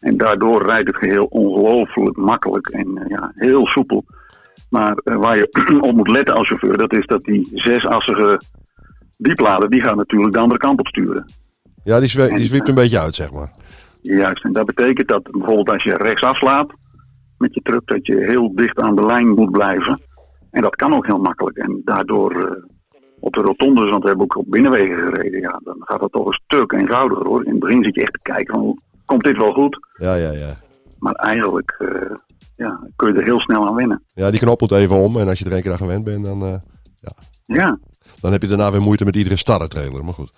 En 0.00 0.16
daardoor 0.16 0.62
rijdt 0.66 0.88
het 0.88 0.96
geheel 0.96 1.24
ongelooflijk 1.24 2.16
makkelijk 2.16 2.68
en 2.68 3.04
ja, 3.08 3.32
heel 3.34 3.66
soepel. 3.66 4.04
Maar 4.70 4.92
eh, 5.04 5.16
waar 5.16 5.36
je 5.36 5.48
op 5.88 5.96
moet 5.96 6.08
letten 6.08 6.34
als 6.34 6.48
chauffeur, 6.48 6.76
dat 6.76 6.92
is 6.92 7.06
dat 7.06 7.22
die 7.22 7.50
zesassige 7.54 8.40
dieplader, 9.18 9.70
die 9.70 9.80
gaat 9.82 9.96
natuurlijk 9.96 10.32
de 10.32 10.38
andere 10.38 10.60
kant 10.60 10.78
op 10.80 10.86
sturen. 10.86 11.24
Ja, 11.84 12.00
die, 12.00 12.08
zwe- 12.08 12.28
die 12.34 12.46
zwiept 12.46 12.68
een 12.68 12.74
beetje 12.74 13.00
uit, 13.00 13.14
zeg 13.14 13.32
maar. 13.32 13.52
Juist, 14.02 14.44
en 14.44 14.52
dat 14.52 14.66
betekent 14.66 15.08
dat 15.08 15.22
bijvoorbeeld 15.30 15.70
als 15.70 15.82
je 15.82 15.94
rechts 15.94 16.22
afslaat 16.22 16.72
met 17.38 17.54
je 17.54 17.60
truck, 17.62 17.86
dat 17.86 18.06
je 18.06 18.16
heel 18.16 18.54
dicht 18.54 18.80
aan 18.80 18.96
de 18.96 19.06
lijn 19.06 19.28
moet 19.28 19.50
blijven. 19.50 20.00
En 20.50 20.62
dat 20.62 20.76
kan 20.76 20.94
ook 20.94 21.06
heel 21.06 21.18
makkelijk. 21.18 21.56
En 21.56 21.80
daardoor 21.84 22.32
eh, 22.44 22.62
op 23.20 23.32
de 23.32 23.40
rotondes, 23.40 23.90
want 23.90 24.02
we 24.02 24.08
hebben 24.08 24.24
ook 24.26 24.36
op 24.36 24.50
binnenwegen 24.50 24.98
gereden, 24.98 25.40
ja, 25.40 25.60
dan 25.64 25.76
gaat 25.78 26.00
dat 26.00 26.12
toch 26.12 26.26
een 26.26 26.40
stuk 26.44 26.72
eenvoudiger 26.72 27.26
hoor. 27.26 27.44
In 27.44 27.50
het 27.50 27.60
begin 27.60 27.84
zit 27.84 27.94
je 27.94 28.02
echt 28.02 28.12
te 28.12 28.20
kijken 28.22 28.54
van, 28.54 28.78
komt 29.04 29.24
dit 29.24 29.36
wel 29.36 29.52
goed? 29.52 29.78
Ja, 29.92 30.14
ja, 30.14 30.30
ja. 30.30 30.52
Maar 31.00 31.12
eigenlijk 31.14 31.76
eh, 31.78 32.16
ja, 32.56 32.80
kun 32.96 33.12
je 33.12 33.18
er 33.18 33.24
heel 33.24 33.38
snel 33.40 33.66
aan 33.68 33.74
wennen. 33.74 34.02
Ja, 34.14 34.30
die 34.30 34.40
knop 34.40 34.60
moet 34.60 34.70
even 34.72 34.96
om. 34.96 35.16
En 35.16 35.28
als 35.28 35.38
je 35.38 35.44
er 35.44 35.52
een 35.52 35.62
keer 35.62 35.72
aan 35.72 35.76
gewend 35.78 36.04
bent, 36.04 36.24
dan, 36.24 36.42
eh, 36.42 36.54
Ja, 37.44 37.78
dan 38.20 38.32
heb 38.32 38.42
je 38.42 38.48
daarna 38.48 38.70
weer 38.70 38.82
moeite 38.82 39.04
met 39.04 39.16
iedere 39.16 39.36
starre 39.36 39.68
trailer. 39.68 40.04
Maar 40.04 40.14
goed. 40.14 40.30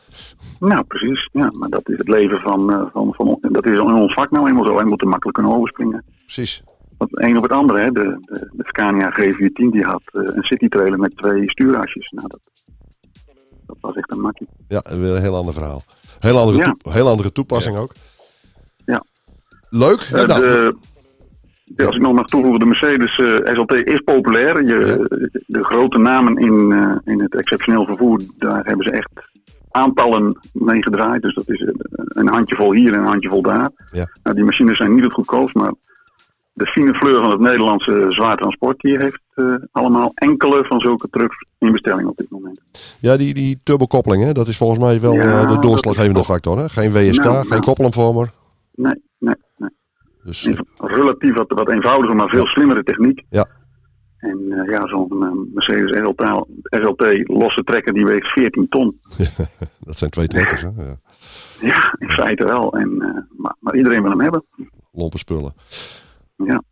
nou 0.61 0.83
precies. 0.85 1.29
Ja, 1.33 1.51
maar 1.59 1.69
dat 1.69 1.89
is 1.91 1.99
het 1.99 2.09
leven 2.09 2.37
van, 2.39 2.73
eh, 2.73 2.87
van, 2.93 3.15
van 3.15 3.39
dat 3.41 3.67
is 3.67 3.79
in 3.79 3.95
ons 3.95 4.13
vak 4.15 4.31
nou 4.31 4.49
eenmaal 4.49 4.65
zo. 4.65 4.75
Wij 4.75 4.85
moeten 4.85 5.09
makkelijk 5.09 5.37
kunnen 5.39 5.57
overspringen. 5.57 6.05
Precies. 6.25 6.63
Want 6.99 7.11
het 7.11 7.23
een 7.25 7.37
op 7.37 7.43
het 7.43 7.53
andere, 7.53 7.81
hè. 7.81 7.91
De, 7.91 8.19
de, 8.21 8.49
de 8.53 8.65
Scania 8.67 9.11
G410 9.21 9.53
die 9.71 9.83
had 9.83 10.03
een 10.13 10.43
citytrailer 10.43 10.99
met 10.99 11.17
twee 11.17 11.51
stuurasjes. 11.51 12.11
Nou, 12.11 12.29
dat, 12.29 12.51
dat 13.67 13.77
was 13.81 13.95
echt 13.95 14.11
een 14.13 14.21
makkie. 14.21 14.49
Ja, 14.69 14.81
een 14.83 15.21
heel 15.21 15.37
ander 15.37 15.55
verhaal. 15.55 15.83
Heel 16.19 16.39
andere, 16.39 16.59
Ja. 16.59 16.91
heel 16.93 17.09
andere 17.09 17.33
toepassing 17.33 17.77
ook. 17.77 17.93
Leuk. 19.75 20.01
Eh, 20.01 20.27
nou, 20.27 20.41
de, 20.41 20.77
ja, 21.65 21.87
als 21.87 21.97
ik 21.97 22.03
nog 22.03 22.13
mag 22.13 22.27
toevoegen, 22.27 22.61
de 22.61 22.67
Mercedes 22.67 23.19
eh, 23.19 23.55
SLT 23.55 23.73
is 23.73 24.01
populair. 24.01 24.65
Je, 24.65 25.07
De 25.47 25.65
grote 25.65 25.99
namen 25.99 26.35
in, 26.37 26.73
eh, 26.73 27.13
in 27.13 27.23
het 27.23 27.35
exceptioneel 27.35 27.85
vervoer, 27.85 28.21
daar 28.39 28.65
hebben 28.65 28.85
ze 28.85 28.91
echt 28.91 29.31
aantallen 29.71 30.39
mee 30.53 30.83
gedraaid. 30.83 31.23
Dus 31.23 31.35
dat 31.35 31.49
is 31.49 31.73
een 32.09 32.29
handjevol 32.29 32.73
hier 32.73 32.93
en 32.93 32.99
een 32.99 33.07
handjevol 33.07 33.43
daar. 33.43 33.71
Ja. 33.93 34.07
Nou, 34.23 34.37
die 34.37 34.45
machines 34.45 34.77
zijn 34.77 34.95
niet 34.95 35.05
het 35.05 35.13
goedkoopst, 35.13 35.55
maar 35.55 35.73
de 36.53 36.67
fine 36.67 36.95
fleur 36.95 37.21
van 37.21 37.31
het 37.31 37.41
Nederlandse 37.41 38.07
zwaar 38.09 38.37
transport, 38.37 38.81
die 38.81 38.97
heeft 38.99 39.21
allemaal 39.73 40.11
enkele 40.15 40.65
van 40.65 40.81
zulke 40.81 41.09
trucks 41.11 41.37
in 41.59 41.73
bestelling 41.73 42.09
op 42.09 42.17
dit 42.17 42.31
moment. 42.31 42.61
ja, 43.01 43.17
die, 43.17 43.35
die 43.35 43.61
turbokoppeling, 43.63 44.25
hè, 44.25 44.33
dat 44.33 44.49
is 44.49 44.57
volgens 44.57 44.81
mij 44.81 45.01
wel 45.01 45.13
Ja, 45.15 45.47
de 45.47 45.59
doorslaggevende 45.59 46.25
factor. 46.25 46.59
Hè? 46.59 46.69
Geen 46.69 46.93
WSK, 46.93 47.25
Nou, 47.25 47.47
geen 47.47 47.61
nou. 47.61 48.27
Nee, 48.73 49.03
nee, 49.19 49.35
nee. 49.57 49.71
Dus 50.25 50.49
relatief 50.77 51.35
wat, 51.35 51.53
wat 51.53 51.71
eenvoudiger, 51.71 52.17
maar 52.17 52.29
veel 52.29 52.47
slimmere 52.47 52.83
techniek. 52.83 53.23
Ja. 53.29 53.47
En 54.23 54.39
eh, 54.51 54.71
ja, 54.71 54.87
zo'n 54.87 55.23
eh, 55.23 55.55
Mercedes 55.55 55.91
SLT, 55.91 56.47
SLT 56.63 57.29
losse 57.29 57.63
trekker 57.63 57.93
die 57.93 58.05
weegt 58.05 58.27
14 58.27 58.69
ton. 58.69 59.01
dat 59.87 59.99
zijn 59.99 60.11
twee 60.11 60.27
trekkers. 60.27 60.63
Hè? 60.63 60.69
Ja. 60.77 60.97
Ja, 61.61 61.97
in 61.99 62.09
feite 62.09 62.45
wel. 62.45 62.73
En, 62.73 62.91
eh, 63.01 63.39
maar, 63.41 63.57
maar 63.61 63.77
iedereen 63.77 64.03
wil 64.03 64.11
hem 64.11 64.21
hebben. 64.21 64.45
Lompe 64.93 65.19
spullen. 65.19 65.55
Ja. 66.37 66.63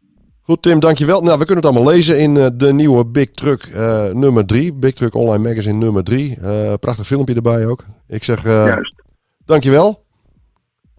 Goed, 0.43 0.63
Tim, 0.63 0.81
dankjewel. 0.81 1.23
Nou, 1.23 1.39
we 1.39 1.45
kunnen 1.45 1.65
het 1.65 1.75
allemaal 1.75 1.93
lezen 1.93 2.19
in 2.19 2.35
de 2.35 2.73
nieuwe 2.73 3.07
Big 3.07 3.31
Truck 3.31 3.69
nummer 4.13 4.47
3. 4.47 4.75
Big 4.75 4.95
Truck 4.95 5.15
Online 5.15 5.49
Magazine 5.49 5.79
nummer 5.79 6.05
3. 6.05 6.37
Eh 6.41 6.75
prachtig 6.81 7.07
filmpje 7.07 7.35
erbij 7.35 7.67
ook. 7.67 7.85
Ik 8.07 8.25
zeg 8.25 8.43
Juist. 8.43 8.95
dankjewel. 9.45 10.05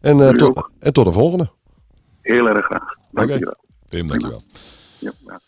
En, 0.02 0.22
eh, 0.28 0.30
tot, 0.30 0.72
en 0.80 0.94
tot 0.94 1.06
de 1.06 1.12
volgende. 1.12 1.50
Heel 2.22 2.48
erg 2.48 2.66
graag. 2.66 2.84
Dankjewel. 3.12 3.56
Tim, 3.90 4.08
dankjewel. 4.08 4.44
Ja, 5.00 5.12
ja. 5.26 5.40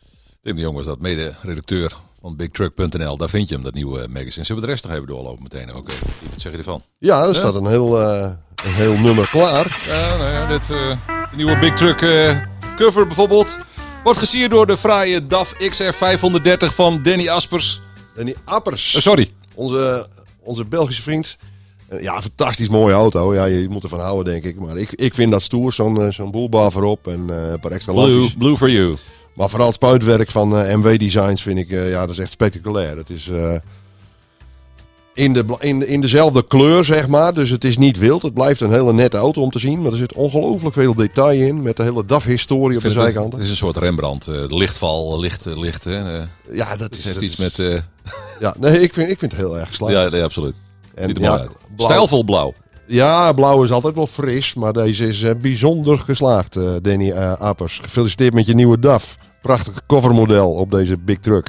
Tim 0.42 0.56
de 0.56 0.62
Jong 0.62 0.76
was 0.76 0.86
dat 0.86 1.00
mede-redacteur 1.00 1.96
van 2.22 2.36
BigTruck.nl. 2.36 3.18
Daar 3.18 3.30
vind 3.30 3.50
je 3.50 3.56
hem, 3.56 3.63
dat 3.63 3.74
nieuwe 3.74 4.08
magazine. 4.08 4.46
Zullen 4.46 4.62
we 4.62 4.68
de 4.68 4.74
rest 4.74 4.84
nog 4.84 4.94
even 4.94 5.08
doorlopen 5.08 5.44
meteen? 5.44 5.76
Oké, 5.76 5.92
wat 6.32 6.42
zeg 6.42 6.52
je 6.52 6.58
ervan? 6.58 6.82
Ja, 7.00 7.24
er 7.28 7.36
staat 7.36 7.56
een 7.56 7.68
heel, 7.68 8.02
eh, 8.02 8.32
een 8.66 8.74
heel 8.74 8.98
nummer 8.98 9.30
klaar. 9.30 9.84
Ja, 9.88 10.18
nou 10.18 10.30
ja, 10.32 10.48
dit, 10.48 10.62
eh, 10.62 10.98
de 11.30 11.36
nieuwe 11.36 11.60
Big 11.60 11.74
Truck 11.74 12.02
eh, 12.02 12.38
cover 12.76 13.06
bijvoorbeeld. 13.06 13.60
Wordt 14.04 14.20
gesierd 14.20 14.52
door 14.52 14.66
de 14.68 14.78
fraaie 14.78 15.28
DAF 15.28 15.54
XR 15.54 15.84
530 15.92 16.76
van 16.76 17.04
Danny 17.04 17.30
Aspers. 17.30 17.82
Die 18.16 18.36
Appers, 18.44 18.96
Eh, 18.96 19.02
sorry. 19.02 19.30
onze, 19.54 20.08
onze 20.39 20.66
Belgische 20.66 21.02
vriend. 21.02 21.38
Ja, 22.02 22.22
fantastisch 22.22 22.69
mooie 22.69 22.93
auto. 22.93 23.34
Ja, 23.34 23.46
je 23.46 23.69
moet 23.69 23.84
ervan 23.84 24.00
houden, 24.00 24.34
denk 24.34 24.43
ik. 24.43 24.60
Maar 24.60 24.78
ik, 24.78 24.91
ik 24.91 25.13
vind 25.13 25.32
dat 25.32 25.41
stoer. 25.41 25.74
Zo'n 25.74 26.02
eh, 26.02 26.12
zo'n 26.12 26.32
boelbar 26.32 26.72
voorop 26.72 27.08
en 27.08 27.26
eh, 27.30 27.52
een 27.52 27.60
paar 27.60 27.72
extra 27.72 27.93
Blue, 27.93 28.08
lampjes. 28.10 28.34
blue 28.38 28.58
for 28.58 28.69
you. 28.72 28.96
Maar 29.34 29.50
vooral 29.50 29.67
het 29.67 29.76
spuitwerk 29.76 30.32
van 30.32 30.58
eh, 30.58 30.76
MW 30.76 31.00
Designs 31.00 31.41
vind 31.41 31.58
ik, 31.60 31.69
ja, 31.69 32.00
dat 32.06 32.10
is 32.10 32.17
echt 32.19 32.32
spectaculair. 32.32 32.98
Het 32.98 33.10
is 33.10 33.30
in, 35.15 35.34
de, 35.34 35.46
in, 35.60 35.88
in 35.88 36.02
dezelfde 36.02 36.48
kleur, 36.48 36.84
zeg 36.84 37.08
maar. 37.08 37.34
Dus 37.34 37.50
het 37.50 37.63
is 37.63 37.78
niet 37.78 37.98
wild. 37.98 38.22
Het 38.22 38.34
blijft 38.34 38.62
een 38.62 38.72
hele 38.72 38.93
nette 38.93 39.17
auto 39.17 39.41
om 39.41 39.50
te 39.52 39.60
zien. 39.60 39.82
Maar 39.82 39.91
er 39.91 39.98
zit 39.98 40.13
ongelooflijk 40.13 40.76
veel 40.76 40.93
detail 40.93 41.41
in. 41.41 41.62
Met 41.62 41.78
de 41.78 41.84
hele 41.84 42.06
DAF-historie 42.06 42.78
op 42.78 42.84
de 42.84 42.89
het- 42.89 42.98
zijkanten. 42.98 43.34
Het 43.34 43.43
is 43.43 43.50
een 43.50 43.58
soort 43.58 43.78
Rembrandt. 43.78 44.28
eh, 44.28 44.36
lichtval, 44.48 45.19
licht, 45.19 45.46
licht. 45.46 45.84
Hè. 45.84 45.98
Ja, 46.50 46.69
dat 46.69 46.80
het 46.80 46.98
is 46.98 47.04
heeft 47.04 47.15
dat 47.15 47.24
iets 47.24 47.39
is- 47.39 47.56
met... 47.58 47.84
Ja, 48.39 48.56
nee, 48.60 48.82
ik 48.82 48.93
vind, 48.93 49.10
ik 49.10 49.19
vind 49.19 49.32
het 49.32 49.41
heel 49.41 49.58
erg 49.60 49.67
geslaagd. 49.67 49.93
ja, 50.04 50.10
nee, 50.10 50.24
absoluut. 50.24 50.56
En, 50.96 51.10
ja, 51.20 51.36
blauw- 51.36 51.50
Stijlvol 51.78 52.24
blauw. 52.24 52.54
Ja, 52.86 53.34
blauw 53.34 53.64
is 53.64 53.72
altijd 53.72 53.96
wel 53.96 54.08
fris. 54.08 54.54
Maar 54.54 54.74
deze 54.74 55.08
is 55.08 55.22
eh, 55.22 55.36
bijzonder 55.42 56.00
geslaagd, 56.00 56.56
eh, 56.56 56.72
Danny 56.82 57.12
eh, 57.12 57.34
Apers. 57.34 57.80
Gefeliciteerd 57.84 58.34
met 58.34 58.46
je 58.46 58.56
nieuwe 58.56 58.80
DAF. 58.80 59.18
Prachtig 59.42 59.86
covermodel 59.88 60.52
op 60.52 60.72
deze 60.72 60.98
big 60.98 61.20
truck. 61.20 61.48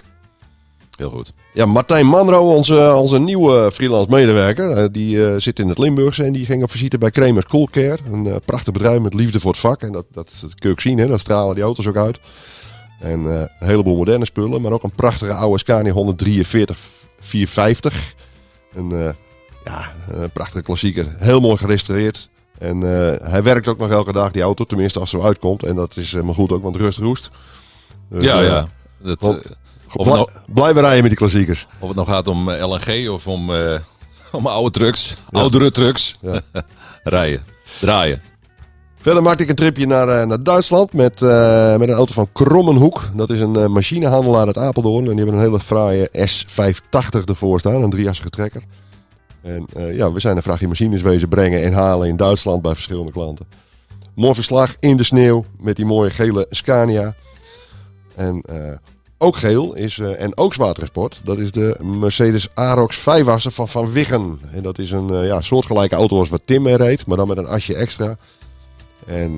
Heel 0.96 1.10
goed. 1.10 1.32
Ja, 1.54 1.66
Martijn 1.66 2.06
Manro, 2.06 2.54
onze, 2.54 2.94
onze 2.94 3.18
nieuwe 3.18 3.70
freelance 3.72 4.10
medewerker, 4.10 4.92
die 4.92 5.40
zit 5.40 5.58
in 5.58 5.68
het 5.68 5.78
Limburgse 5.78 6.24
en 6.24 6.32
die 6.32 6.46
ging 6.46 6.62
op 6.62 6.70
visite 6.70 6.98
bij 6.98 7.10
Kremers 7.10 7.46
Coolcare. 7.46 7.98
Een 8.12 8.40
prachtig 8.44 8.72
bedrijf 8.72 9.00
met 9.00 9.14
liefde 9.14 9.40
voor 9.40 9.50
het 9.50 9.60
vak. 9.60 9.82
En 9.82 9.92
dat, 9.92 10.04
dat, 10.12 10.30
dat 10.40 10.54
kun 10.54 10.68
je 10.68 10.74
ook 10.74 10.80
zien, 10.80 10.98
hè? 10.98 11.06
dat 11.06 11.20
stralen 11.20 11.54
die 11.54 11.64
auto's 11.64 11.86
ook 11.86 11.96
uit. 11.96 12.20
En 13.00 13.24
een 13.24 13.48
heleboel 13.58 13.96
moderne 13.96 14.24
spullen, 14.24 14.60
maar 14.60 14.72
ook 14.72 14.82
een 14.82 14.94
prachtige 14.94 15.32
oude 15.32 15.58
Scania 15.58 15.92
143 15.92 16.78
450. 17.18 18.14
Een 18.74 19.14
ja, 19.64 19.90
een 20.10 20.30
prachtige 20.30 20.62
klassieker, 20.62 21.06
heel 21.18 21.40
mooi 21.40 21.56
gerestaureerd. 21.56 22.28
En 22.58 22.82
eh, 22.82 23.28
hij 23.30 23.42
werkt 23.42 23.68
ook 23.68 23.78
nog 23.78 23.90
elke 23.90 24.12
dag 24.12 24.30
die 24.30 24.42
auto, 24.42 24.64
tenminste 24.64 25.00
als 25.00 25.10
ze 25.10 25.20
uitkomt. 25.22 25.62
En 25.62 25.74
dat 25.74 25.96
is 25.96 26.14
eh, 26.14 26.22
maar 26.22 26.34
goed 26.34 26.52
ook, 26.52 26.62
want 26.62 26.76
rust 26.76 26.98
roest. 26.98 27.30
Dus, 28.10 28.22
ja, 28.22 28.40
eh, 28.40 28.46
ja. 28.46 28.68
Dat, 29.02 29.22
want- 29.22 29.42
eh, 29.42 29.50
of, 29.96 30.06
nou, 30.06 30.28
Blijven 30.54 30.80
rijden 30.82 31.00
met 31.00 31.08
die 31.10 31.18
klassiekers. 31.18 31.66
of 31.78 31.86
het 31.88 31.96
nou 31.96 32.08
gaat 32.08 32.28
om 32.28 32.48
eh, 32.50 32.68
LNG 32.68 33.08
of 33.08 33.26
om, 33.26 33.54
eh, 33.54 33.78
om 34.32 34.46
oude 34.46 34.70
trucks. 34.70 35.16
Oudere 35.30 35.70
trucks. 35.70 36.18
Ja. 36.20 36.40
Rijden. 37.02 37.44
Draaien. 37.80 38.22
Verder 39.00 39.22
maakte 39.22 39.42
ik 39.42 39.48
een 39.48 39.54
tripje 39.54 39.86
naar, 39.86 40.08
eh, 40.08 40.26
naar 40.26 40.42
Duitsland 40.42 40.92
met, 40.92 41.22
eh, 41.22 41.76
met 41.76 41.88
een 41.88 41.94
auto 41.94 42.12
van 42.12 42.28
Krommenhoek. 42.32 43.10
Dat 43.14 43.30
is 43.30 43.40
een 43.40 43.56
eh, 43.56 43.66
machinehandelaar 43.66 44.46
uit 44.46 44.56
Apeldoorn. 44.58 45.04
En 45.04 45.10
die 45.10 45.16
hebben 45.16 45.34
een 45.34 45.40
hele 45.46 45.60
fraaie 45.60 46.08
S580 46.12 47.24
ervoor 47.24 47.58
staan, 47.60 47.82
een 47.82 47.90
drieassige 47.90 48.30
trekker. 48.30 48.62
En 49.44 49.66
eh, 49.74 49.96
ja, 49.96 50.12
we 50.12 50.20
zijn 50.20 50.40
een 50.44 50.68
machines 50.68 51.02
wezen 51.02 51.28
brengen 51.28 51.62
en 51.62 51.72
halen 51.72 52.08
in 52.08 52.16
Duitsland 52.16 52.62
bij 52.62 52.74
verschillende 52.74 53.12
klanten. 53.12 53.46
Mooi 54.14 54.34
verslag 54.34 54.76
in 54.80 54.96
de 54.96 55.04
sneeuw 55.04 55.44
met 55.58 55.76
die 55.76 55.84
mooie 55.84 56.10
gele 56.10 56.46
Scania. 56.50 57.14
En 58.14 58.40
eh, 58.40 58.76
ook 59.18 59.36
geel 59.36 59.74
is, 59.74 59.98
eh, 59.98 60.22
en 60.22 60.36
ook 60.36 60.54
zwaartransport, 60.54 61.20
dat 61.24 61.38
is 61.38 61.52
de 61.52 61.76
Mercedes 61.82 62.54
Arox 62.54 62.98
5-assen 62.98 63.52
van 63.52 63.68
Van 63.68 63.92
Wiggen. 63.92 64.40
En 64.52 64.62
dat 64.62 64.78
is 64.78 64.90
een 64.90 65.24
ja, 65.24 65.40
soortgelijke 65.40 65.94
auto 65.94 66.18
als 66.18 66.28
wat 66.28 66.42
Tim 66.44 66.62
mee 66.62 66.76
reed, 66.76 67.06
maar 67.06 67.16
dan 67.16 67.28
met 67.28 67.36
een 67.36 67.46
asje 67.46 67.74
extra. 67.74 68.16
En 69.06 69.36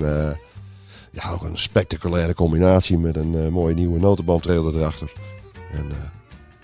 ja, 1.10 1.30
ook 1.32 1.42
een 1.42 1.58
spectaculaire 1.58 2.34
combinatie 2.34 2.98
met 2.98 3.16
een 3.16 3.52
mooie 3.52 3.74
nieuwe 3.74 3.98
notenbandtrailer 3.98 4.76
erachter. 4.76 5.12
En, 5.72 5.86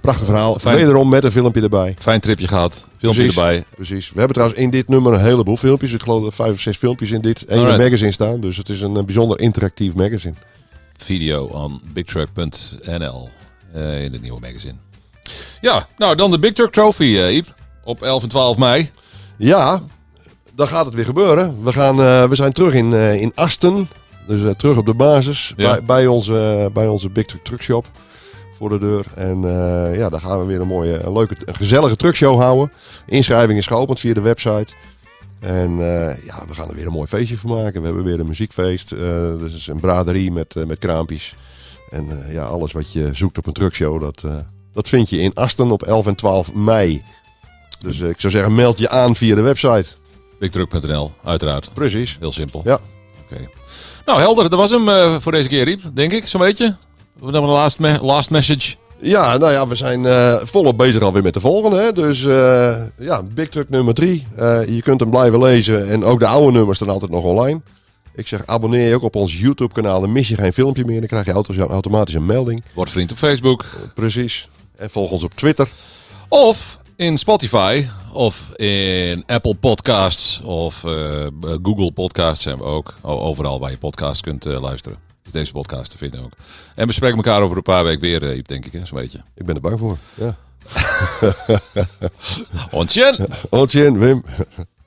prachtig 0.03 0.27
verhaal. 0.27 0.59
Fijn. 0.59 0.77
Wederom 0.77 1.09
met 1.09 1.25
een 1.25 1.33
filmpje 1.33 1.63
erbij. 1.63 1.95
Fijn 1.99 2.21
tripje 2.21 2.49
gehad. 2.49 2.87
Filmpje 2.99 3.23
Precies. 3.23 3.41
erbij. 3.41 3.65
Precies. 3.75 4.09
We 4.09 4.19
hebben 4.19 4.35
trouwens 4.35 4.61
in 4.61 4.71
dit 4.71 4.89
nummer 4.89 5.13
een 5.13 5.21
heleboel 5.21 5.57
filmpjes. 5.57 5.93
Ik 5.93 6.03
geloof 6.03 6.23
dat 6.23 6.35
vijf 6.35 6.53
of 6.53 6.61
zes 6.61 6.77
filmpjes 6.77 7.11
in 7.11 7.21
dit 7.21 7.49
ene 7.49 7.61
Alright. 7.61 7.83
magazine 7.83 8.13
staan. 8.13 8.41
Dus 8.41 8.57
het 8.57 8.69
is 8.69 8.81
een, 8.81 9.05
bijzonder 9.05 9.41
interactief 9.41 9.95
magazine. 9.95 10.35
Video 10.97 11.45
on 11.45 11.81
bigtruck.nl 11.93 13.29
eh, 13.73 14.05
in 14.05 14.13
het 14.13 14.23
nieuwe 14.23 14.41
magazine. 14.41 14.75
Ja, 15.61 15.87
nou 15.97 16.17
dan 16.17 16.31
de 16.31 16.39
Big 16.39 16.53
Truck 16.53 16.73
Trophy, 16.73 17.17
eh 17.19 17.35
Iep. 17.35 17.55
Op 17.85 18.03
11 18.03 18.23
en 18.23 18.29
12 18.29 18.57
mei. 18.57 18.91
Ja, 19.37 19.81
dan 20.55 20.69
gaat 20.69 20.85
het 20.85 20.95
weer 20.95 21.05
gebeuren. 21.05 21.65
We, 21.65 21.73
gaan, 21.73 22.01
eh, 22.01 22.25
we 22.25 22.35
zijn 22.35 22.53
terug 22.53 22.75
in, 22.75 22.93
in 22.93 23.33
Asten. 23.35 23.89
Dus 24.27 24.55
terug 24.57 24.77
op 24.77 24.87
de 24.87 24.95
basis. 24.95 25.53
Ja. 25.57 25.71
Bij, 25.71 25.85
bij, 25.85 26.07
onze, 26.07 26.71
bij 26.73 26.87
onze 26.87 27.11
Big 27.11 27.27
Truck 27.27 27.45
Truck 27.45 27.63
Shop. 27.63 27.87
Voor 28.63 28.71
de 28.71 28.79
deur. 28.79 29.05
En 29.15 29.45
eh, 29.45 29.97
ja, 29.97 30.09
daar 30.09 30.21
gaan 30.21 30.39
we 30.39 30.45
weer 30.45 30.61
een 30.61 30.67
mooie, 30.67 31.03
een 31.03 31.13
leuke, 31.13 31.37
een 31.45 31.55
gezellige 31.55 31.97
truckshow 31.97 32.41
houden. 32.41 32.73
Inschrijving 33.07 33.59
is 33.59 33.67
geopend 33.67 34.01
via 34.01 34.15
de 34.15 34.21
website. 34.21 34.75
En 35.41 35.71
eh, 35.71 36.25
ja, 36.25 36.47
we 36.49 36.55
gaan 36.55 36.69
er 36.69 36.75
weer 36.75 36.87
een 36.87 36.93
mooi 36.93 37.07
feestje 37.07 37.37
van 37.39 37.51
maken. 37.51 37.81
We 37.81 37.87
hebben 37.87 38.05
weer 38.05 38.21
een 38.21 38.27
muziekfeest. 38.27 38.89
dus 39.39 39.67
een 39.67 39.81
braderie 39.81 40.33
met, 40.33 40.55
met 40.67 40.79
kraampjes. 40.79 41.35
En 41.91 42.27
ja, 42.31 42.43
alles 42.43 42.73
wat 42.73 42.93
je 42.93 43.11
zoekt 43.13 43.39
op 43.39 43.47
een 43.47 43.53
truckshow, 43.53 44.01
dat, 44.01 44.25
dat 44.73 44.89
vind 44.89 45.11
je 45.11 45.19
in 45.19 45.35
Asten 45.35 45.71
op 45.71 45.83
11 45.83 46.07
en 46.07 46.15
12 46.15 46.55
mei. 46.55 47.03
Dus 47.79 47.99
ik 47.99 48.21
zou 48.21 48.33
zeggen, 48.33 48.55
meld 48.55 48.79
je 48.79 48.89
aan 48.89 49.17
via 49.17 49.35
de 49.35 49.43
website. 49.43 49.87
Bigtruck.nl, 50.39 51.13
uiteraard. 51.25 51.71
Precies. 51.73 52.17
Heel 52.21 52.33
simpel. 52.33 52.63
Ja. 52.65 52.81
Oké. 53.23 53.49
Nou, 54.07 54.21
helder. 54.21 54.51
Dat 54.51 54.59
was 54.59 54.71
hem 54.71 55.21
voor 55.21 55.33
deze 55.33 55.49
keer, 55.49 55.69
Iep. 55.69 55.81
Denk 55.95 56.13
ik, 56.13 56.27
zo'n 56.27 56.41
beetje. 56.41 56.77
We 57.23 57.31
hebben 57.31 57.51
een 57.51 57.57
last, 57.57 57.79
me- 57.79 57.99
last 58.01 58.31
message. 58.31 58.75
Ja, 59.01 59.37
nou 59.37 59.53
ja, 59.53 59.67
we 59.69 59.75
zijn 59.75 60.07
eh, 60.07 60.35
volop 60.43 60.79
bezig 60.79 61.03
alweer 61.03 61.23
met 61.23 61.35
de 61.35 61.41
volgende. 61.41 61.77
Hè? 61.81 61.93
Dus 61.93 62.25
eh, 62.25 62.83
ja, 62.99 63.23
Big 63.23 63.49
Truck 63.49 63.69
nummer 63.69 63.95
3. 63.95 64.27
je 64.69 64.81
kunt 64.83 65.01
hem 65.01 65.11
blijven 65.11 65.39
lezen. 65.39 65.89
En 65.89 66.05
ook 66.05 66.19
de 66.19 66.27
oude 66.27 66.53
nummers 66.59 66.79
staan 66.79 66.89
altijd 66.91 67.11
nog 67.11 67.25
online. 67.25 67.61
Ik 68.15 68.29
zeg, 68.29 68.47
abonneer 68.47 68.89
je 68.89 68.95
ook 68.95 69.03
op 69.03 69.17
ons 69.17 69.41
YouTube 69.41 69.73
kanaal. 69.75 70.01
Dan 70.01 70.13
mis 70.13 70.29
je 70.29 70.37
geen 70.37 70.53
filmpje 70.53 70.85
meer. 70.85 70.99
Dan 70.99 71.09
krijg 71.09 71.25
je 71.25 71.33
auto- 71.33 71.55
automatisch 71.69 72.15
een 72.15 72.27
melding. 72.27 72.63
Word 72.75 72.91
vriend 72.91 73.11
op 73.11 73.17
Facebook. 73.17 73.65
Precies. 73.95 74.49
En 74.77 74.91
volg 74.91 75.11
ons 75.11 75.23
op 75.25 75.35
Twitter. 75.35 75.69
Of 76.29 76.79
in 76.97 77.19
Spotify. 77.19 77.87
Of 78.13 78.51
in 78.57 79.23
Apple 79.27 79.55
Podcasts. 79.55 80.41
Of 80.45 80.85
eh, 80.85 81.27
Google 81.63 81.93
Podcasts 81.93 82.43
zijn 82.43 82.57
we 82.57 82.65
ook. 82.65 82.95
Overal 83.03 83.61
waar 83.61 83.71
je 83.71 83.79
podcasts 83.79 84.21
kunt 84.23 84.47
eh, 84.47 84.61
luisteren. 84.61 85.11
Is 85.27 85.33
deze 85.33 85.53
podcast 85.53 85.91
te 85.91 85.99
vinden 85.99 86.23
ook. 86.25 86.33
En 86.75 86.87
we 86.87 86.93
spreken 86.93 87.17
elkaar 87.17 87.43
over 87.43 87.57
een 87.57 87.63
paar 87.63 87.85
weken 87.85 88.01
weer, 88.01 88.23
eh, 88.31 88.37
Iep, 88.37 88.49
denk 88.49 88.65
ik. 88.67 88.73
hè, 88.73 88.85
Zo'n 88.87 88.99
beetje. 88.99 89.21
Ik 89.35 89.47
ben 89.47 89.55
er 89.55 89.61
bang 89.61 89.79
voor. 89.79 89.97
Ja. 90.15 90.37
Ontjen! 92.71 93.27
Ontje 93.51 93.99
Wim. 93.99 94.25